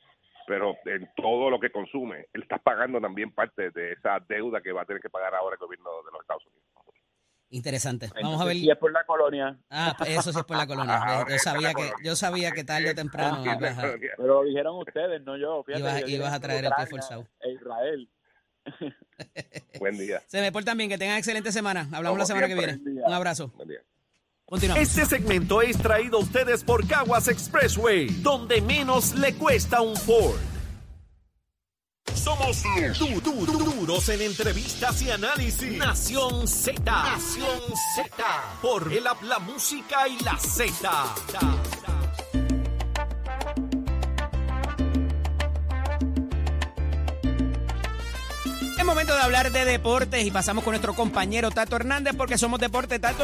pero 0.47 0.75
en 0.85 1.09
todo 1.15 1.49
lo 1.49 1.59
que 1.59 1.71
consume, 1.71 2.27
él 2.33 2.43
está 2.43 2.57
pagando 2.57 2.99
también 3.01 3.31
parte 3.33 3.71
de 3.71 3.93
esa 3.93 4.19
deuda 4.27 4.61
que 4.61 4.71
va 4.71 4.81
a 4.81 4.85
tener 4.85 5.01
que 5.01 5.09
pagar 5.09 5.33
ahora 5.35 5.55
el 5.55 5.59
gobierno 5.59 5.89
de 6.05 6.11
los 6.11 6.21
Estados 6.21 6.45
Unidos. 6.45 6.61
Interesante. 7.53 8.07
Vamos 8.21 8.39
a 8.41 8.45
ver. 8.45 8.55
Si 8.55 8.69
es 8.71 8.77
por 8.77 8.93
la 8.93 9.03
colonia, 9.03 9.57
Ah, 9.69 9.93
eso 10.07 10.31
sí 10.31 10.39
es 10.39 10.45
por 10.45 10.55
la 10.55 10.65
colonia. 10.65 10.99
Ah, 11.03 11.25
Yo 11.29 11.37
sabía 11.37 11.73
que, 11.73 11.91
yo 12.01 12.15
sabía 12.15 12.51
que 12.51 12.63
tarde 12.63 12.91
o 12.91 12.95
temprano 12.95 13.43
Ah, 13.45 13.57
pero 13.59 13.97
lo 14.25 14.43
dijeron 14.43 14.77
ustedes, 14.77 15.21
no 15.23 15.35
yo. 15.35 15.61
Fíjate, 15.65 15.81
Ibas- 15.83 16.01
yo 16.05 16.15
ibas 16.15 16.33
a 16.33 16.39
traer 16.39 16.63
el 16.63 16.71
pie 16.71 16.85
forzado. 16.87 17.27
Israel. 17.43 18.09
Buen 19.79 19.97
día. 19.97 20.21
Se 20.27 20.41
me 20.41 20.51
portan 20.51 20.77
bien, 20.77 20.89
que 20.89 20.97
tengan 20.97 21.17
excelente 21.17 21.51
semana. 21.51 21.87
Hablamos 21.91 22.19
la 22.19 22.25
semana 22.25 22.47
que 22.47 22.55
viene. 22.55 22.77
Día. 22.77 23.03
Un 23.07 23.13
abrazo. 23.13 23.49
Buen 23.55 23.69
día. 23.69 23.79
Continuamos. 24.45 24.87
Este 24.87 25.05
segmento 25.05 25.61
es 25.61 25.77
traído 25.77 26.17
a 26.17 26.21
ustedes 26.21 26.63
por 26.63 26.85
Caguas 26.87 27.27
Expressway, 27.29 28.07
donde 28.21 28.61
menos 28.61 29.13
le 29.15 29.33
cuesta 29.35 29.81
un 29.81 29.95
Ford. 29.95 30.37
Somos 32.13 32.61
du- 32.99 33.21
du- 33.21 33.45
du- 33.45 33.57
duros 33.73 34.09
en 34.09 34.21
entrevistas 34.21 35.01
y 35.01 35.09
análisis. 35.11 35.77
Nación 35.77 36.47
Z. 36.47 36.81
Nación 36.83 37.59
Z. 37.95 38.11
Por 38.61 38.91
el 38.91 39.07
app 39.07 39.21
La 39.23 39.39
Música 39.39 40.07
y 40.07 40.19
la 40.23 40.37
Z. 40.37 41.15
momento 48.91 49.15
de 49.15 49.21
hablar 49.21 49.49
de 49.51 49.63
deportes 49.63 50.25
y 50.25 50.31
pasamos 50.31 50.65
con 50.65 50.71
nuestro 50.71 50.93
compañero 50.93 51.49
Tato 51.49 51.77
Hernández 51.77 52.13
porque 52.17 52.37
somos 52.37 52.59
deporte, 52.59 52.99
Tato. 52.99 53.23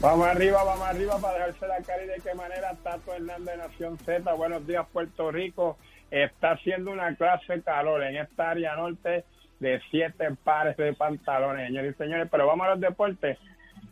Vamos 0.00 0.26
arriba, 0.26 0.64
vamos 0.64 0.88
arriba 0.88 1.18
para 1.18 1.34
dejarse 1.34 1.68
la 1.68 1.82
cara 1.82 2.04
y 2.04 2.06
de 2.06 2.14
qué 2.24 2.34
manera 2.34 2.74
Tato 2.82 3.12
Hernández 3.12 3.44
de 3.44 3.56
Nación 3.58 3.98
Z. 3.98 4.32
Buenos 4.32 4.66
días, 4.66 4.86
Puerto 4.94 5.30
Rico. 5.30 5.76
Está 6.10 6.52
haciendo 6.52 6.90
una 6.90 7.14
clase 7.16 7.52
de 7.52 7.62
calor 7.62 8.02
en 8.02 8.16
esta 8.16 8.52
área 8.52 8.76
norte 8.76 9.26
de 9.60 9.78
siete 9.90 10.30
pares 10.42 10.78
de 10.78 10.94
pantalones, 10.94 11.66
señores 11.66 11.94
y 11.94 11.98
señores. 11.98 12.28
Pero 12.30 12.46
vamos 12.46 12.66
a 12.66 12.70
los 12.70 12.80
deportes. 12.80 13.36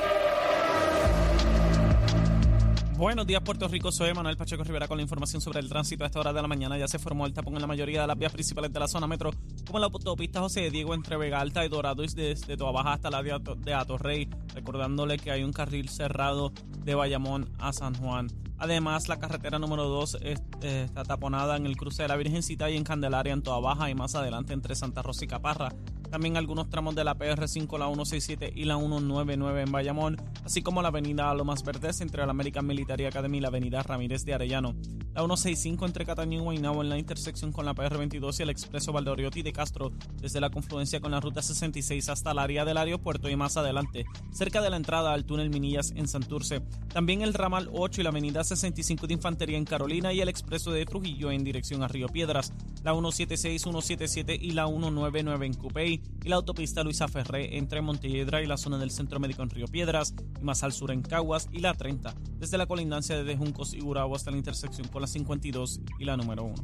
Buenos 3.01 3.25
días, 3.25 3.41
Puerto 3.41 3.67
Rico. 3.67 3.91
Soy 3.91 4.13
Manuel 4.13 4.37
Pacheco 4.37 4.63
Rivera 4.63 4.87
con 4.87 4.95
la 4.97 5.01
información 5.01 5.41
sobre 5.41 5.59
el 5.59 5.67
tránsito. 5.67 6.03
A 6.03 6.05
esta 6.05 6.19
hora 6.19 6.31
de 6.33 6.39
la 6.39 6.47
mañana 6.47 6.77
ya 6.77 6.87
se 6.87 6.99
formó 6.99 7.25
el 7.25 7.33
tapón 7.33 7.55
en 7.55 7.61
la 7.61 7.65
mayoría 7.65 8.01
de 8.01 8.05
las 8.05 8.15
vías 8.15 8.31
principales 8.31 8.71
de 8.71 8.79
la 8.79 8.87
zona 8.87 9.07
metro, 9.07 9.31
como 9.65 9.79
la 9.79 9.87
autopista 9.87 10.39
José 10.39 10.69
Diego 10.69 10.93
entre 10.93 11.17
Vega 11.17 11.39
Alta 11.41 11.65
y 11.65 11.69
Dorado 11.69 12.03
y 12.03 12.07
desde 12.09 12.55
Toa 12.57 12.71
Baja 12.71 12.93
hasta 12.93 13.09
la 13.09 13.23
de 13.23 13.33
Ato- 13.33 13.55
de 13.55 13.73
Atorrey, 13.73 14.29
recordándole 14.53 15.17
que 15.17 15.31
hay 15.31 15.43
un 15.43 15.51
carril 15.51 15.89
cerrado 15.89 16.53
de 16.77 16.93
Bayamón 16.93 17.49
a 17.57 17.73
San 17.73 17.95
Juan. 17.95 18.27
Además, 18.59 19.09
la 19.09 19.17
carretera 19.17 19.57
número 19.57 19.85
2 19.85 20.19
es- 20.21 20.39
eh, 20.61 20.83
está 20.85 21.01
taponada 21.01 21.57
en 21.57 21.65
el 21.65 21.77
cruce 21.77 22.03
de 22.03 22.07
la 22.07 22.17
Virgencita 22.17 22.69
y 22.69 22.77
en 22.77 22.83
Candelaria 22.83 23.33
en 23.33 23.41
Toa 23.41 23.59
Baja 23.61 23.89
y 23.89 23.95
más 23.95 24.13
adelante 24.13 24.53
entre 24.53 24.75
Santa 24.75 25.01
Rosa 25.01 25.25
y 25.25 25.27
Caparra. 25.27 25.69
También 26.11 26.35
algunos 26.35 26.69
tramos 26.69 26.93
de 26.93 27.05
la 27.05 27.15
PR5, 27.17 27.79
la 27.79 27.85
167 27.85 28.51
y 28.53 28.65
la 28.65 28.75
199 28.75 29.61
en 29.61 29.71
Bayamón, 29.71 30.17
así 30.43 30.61
como 30.61 30.81
la 30.81 30.89
avenida 30.89 31.33
Lomas 31.33 31.63
Verdes 31.63 32.01
entre 32.01 32.25
la 32.25 32.31
American 32.31 32.67
Military 32.67 33.05
Academy 33.05 33.37
y 33.37 33.41
la 33.41 33.47
avenida 33.47 33.81
Ramírez 33.81 34.25
de 34.25 34.33
Arellano. 34.33 34.75
La 35.13 35.19
165 35.23 35.85
entre 35.85 36.05
Cataño 36.05 36.39
y 36.39 36.41
Guaynabo 36.41 36.81
en 36.81 36.87
la 36.87 36.97
intersección 36.97 37.51
con 37.51 37.65
la 37.65 37.75
PR22 37.75 38.39
y 38.39 38.43
el 38.43 38.49
expreso 38.49 38.93
Valdoriotti 38.93 39.41
de 39.41 39.51
Castro, 39.51 39.91
desde 40.21 40.39
la 40.39 40.49
confluencia 40.49 41.01
con 41.01 41.11
la 41.11 41.19
ruta 41.19 41.41
66 41.41 42.07
hasta 42.07 42.31
el 42.31 42.39
área 42.39 42.63
del 42.63 42.77
aeropuerto 42.77 43.27
y 43.27 43.35
más 43.35 43.57
adelante, 43.57 44.05
cerca 44.31 44.61
de 44.61 44.69
la 44.69 44.77
entrada 44.77 45.11
al 45.11 45.25
túnel 45.25 45.49
Minillas 45.49 45.91
en 45.97 46.07
Santurce. 46.07 46.61
También 46.93 47.23
el 47.23 47.33
ramal 47.33 47.69
8 47.73 47.99
y 47.99 48.03
la 48.05 48.11
avenida 48.11 48.45
65 48.45 49.05
de 49.05 49.13
Infantería 49.13 49.57
en 49.57 49.65
Carolina 49.65 50.13
y 50.13 50.21
el 50.21 50.29
expreso 50.29 50.71
de 50.71 50.85
Trujillo 50.85 51.29
en 51.29 51.43
dirección 51.43 51.83
a 51.83 51.89
Río 51.89 52.07
Piedras, 52.07 52.53
la 52.81 52.93
176, 52.93 53.63
177 53.63 54.37
y 54.41 54.51
la 54.51 54.67
199 54.67 55.45
en 55.45 55.53
Cupey 55.55 56.01
y 56.23 56.29
la 56.29 56.37
autopista 56.37 56.83
Luisa 56.83 57.09
Ferré 57.09 57.57
entre 57.57 57.81
Montelledra 57.81 58.41
y 58.41 58.47
la 58.47 58.55
zona 58.55 58.77
del 58.77 58.91
Centro 58.91 59.19
Médico 59.19 59.43
en 59.43 59.49
Río 59.49 59.67
Piedras 59.67 60.13
y 60.39 60.43
más 60.45 60.63
al 60.63 60.71
sur 60.71 60.91
en 60.91 61.01
Caguas 61.01 61.49
y 61.51 61.59
la 61.59 61.73
30, 61.73 62.15
desde 62.37 62.57
la 62.57 62.65
colindancia 62.65 63.21
de 63.21 63.35
Juncos 63.35 63.73
y 63.73 63.81
Gurabo 63.81 64.15
hasta 64.15 64.31
la 64.31 64.37
intersección 64.37 64.87
la 65.01 65.07
52 65.07 65.81
y 65.99 66.05
la 66.05 66.15
número 66.15 66.43
1. 66.43 66.55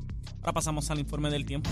Ahora 0.41 0.53
pasamos 0.53 0.89
al 0.91 0.99
informe 0.99 1.29
del 1.29 1.45
tiempo. 1.45 1.69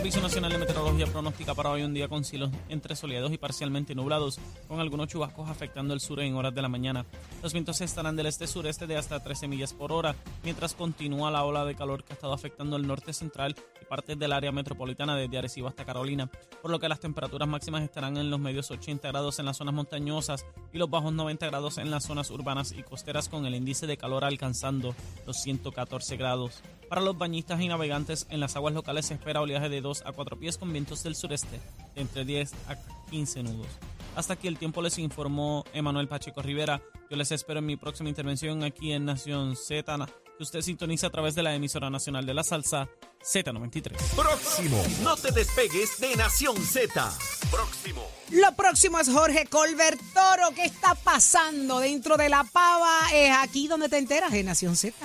Servicio 0.00 0.22
Nacional 0.22 0.52
de 0.52 0.56
Meteorología 0.56 1.06
pronostica 1.08 1.54
para 1.54 1.68
hoy 1.68 1.82
un 1.82 1.92
día 1.92 2.08
con 2.08 2.24
cielos 2.24 2.48
entre 2.70 2.96
soleados 2.96 3.32
y 3.32 3.36
parcialmente 3.36 3.94
nublados, 3.94 4.40
con 4.66 4.80
algunos 4.80 5.08
chubascos 5.08 5.50
afectando 5.50 5.92
el 5.92 6.00
sur 6.00 6.20
en 6.20 6.34
horas 6.36 6.54
de 6.54 6.62
la 6.62 6.70
mañana. 6.70 7.04
Los 7.42 7.52
vientos 7.52 7.82
estarán 7.82 8.16
del 8.16 8.24
este-sureste 8.24 8.86
de 8.86 8.96
hasta 8.96 9.22
13 9.22 9.46
millas 9.46 9.74
por 9.74 9.92
hora, 9.92 10.14
mientras 10.42 10.72
continúa 10.72 11.30
la 11.30 11.44
ola 11.44 11.66
de 11.66 11.74
calor 11.74 12.02
que 12.02 12.14
ha 12.14 12.16
estado 12.16 12.32
afectando 12.32 12.76
el 12.76 12.86
norte 12.86 13.12
central 13.12 13.54
y 13.78 13.84
partes 13.84 14.18
del 14.18 14.32
área 14.32 14.52
metropolitana 14.52 15.16
desde 15.16 15.36
Arecibo 15.36 15.68
hasta 15.68 15.84
Carolina, 15.84 16.30
por 16.62 16.70
lo 16.70 16.80
que 16.80 16.88
las 16.88 17.00
temperaturas 17.00 17.46
máximas 17.46 17.82
estarán 17.82 18.16
en 18.16 18.30
los 18.30 18.40
medios 18.40 18.70
80 18.70 19.06
grados 19.06 19.38
en 19.38 19.44
las 19.44 19.58
zonas 19.58 19.74
montañosas 19.74 20.46
y 20.72 20.78
los 20.78 20.88
bajos 20.88 21.12
90 21.12 21.44
grados 21.44 21.76
en 21.76 21.90
las 21.90 22.04
zonas 22.04 22.30
urbanas 22.30 22.72
y 22.72 22.82
costeras, 22.82 23.28
con 23.28 23.44
el 23.44 23.54
índice 23.54 23.86
de 23.86 23.98
calor 23.98 24.24
alcanzando 24.24 24.94
los 25.26 25.36
114 25.42 26.16
grados. 26.16 26.62
Para 26.88 27.02
los 27.02 27.18
bañistas 27.18 27.60
y 27.60 27.68
navegantes 27.68 28.26
en 28.30 28.40
las 28.40 28.56
aguas 28.56 28.74
locales 28.74 29.06
se 29.06 29.14
espera 29.14 29.42
oleaje 29.42 29.68
de 29.68 29.80
2 29.80 29.89
a 30.04 30.12
4 30.12 30.38
pies 30.38 30.58
con 30.58 30.72
vientos 30.72 31.02
del 31.02 31.14
sureste 31.14 31.60
de 31.94 32.00
entre 32.00 32.24
10 32.24 32.52
a 32.68 32.76
15 33.10 33.42
nudos. 33.42 33.68
Hasta 34.16 34.34
aquí 34.34 34.48
el 34.48 34.58
tiempo 34.58 34.82
les 34.82 34.98
informó 34.98 35.64
Emanuel 35.72 36.08
Pacheco 36.08 36.42
Rivera. 36.42 36.82
Yo 37.10 37.16
les 37.16 37.30
espero 37.32 37.60
en 37.60 37.66
mi 37.66 37.76
próxima 37.76 38.08
intervención 38.08 38.64
aquí 38.64 38.92
en 38.92 39.04
Nación 39.04 39.56
Z, 39.56 40.06
que 40.36 40.42
usted 40.42 40.62
sintoniza 40.62 41.08
a 41.08 41.10
través 41.10 41.34
de 41.34 41.42
la 41.42 41.54
emisora 41.54 41.90
nacional 41.90 42.26
de 42.26 42.34
la 42.34 42.42
salsa 42.42 42.88
Z93. 43.22 43.96
Próximo. 44.16 44.82
No 45.02 45.16
te 45.16 45.30
despegues 45.32 46.00
de 46.00 46.16
Nación 46.16 46.56
Z. 46.56 47.12
Próximo. 47.50 48.06
Lo 48.30 48.54
próximo 48.54 48.98
es 48.98 49.08
Jorge 49.08 49.46
Colbert 49.46 50.00
Toro. 50.14 50.54
¿Qué 50.54 50.64
está 50.64 50.94
pasando 50.94 51.80
dentro 51.80 52.16
de 52.16 52.28
la 52.28 52.44
pava? 52.44 53.12
Es 53.12 53.32
aquí 53.36 53.68
donde 53.68 53.88
te 53.88 53.98
enteras 53.98 54.32
en 54.34 54.46
Nación 54.46 54.76
Z. 54.76 54.96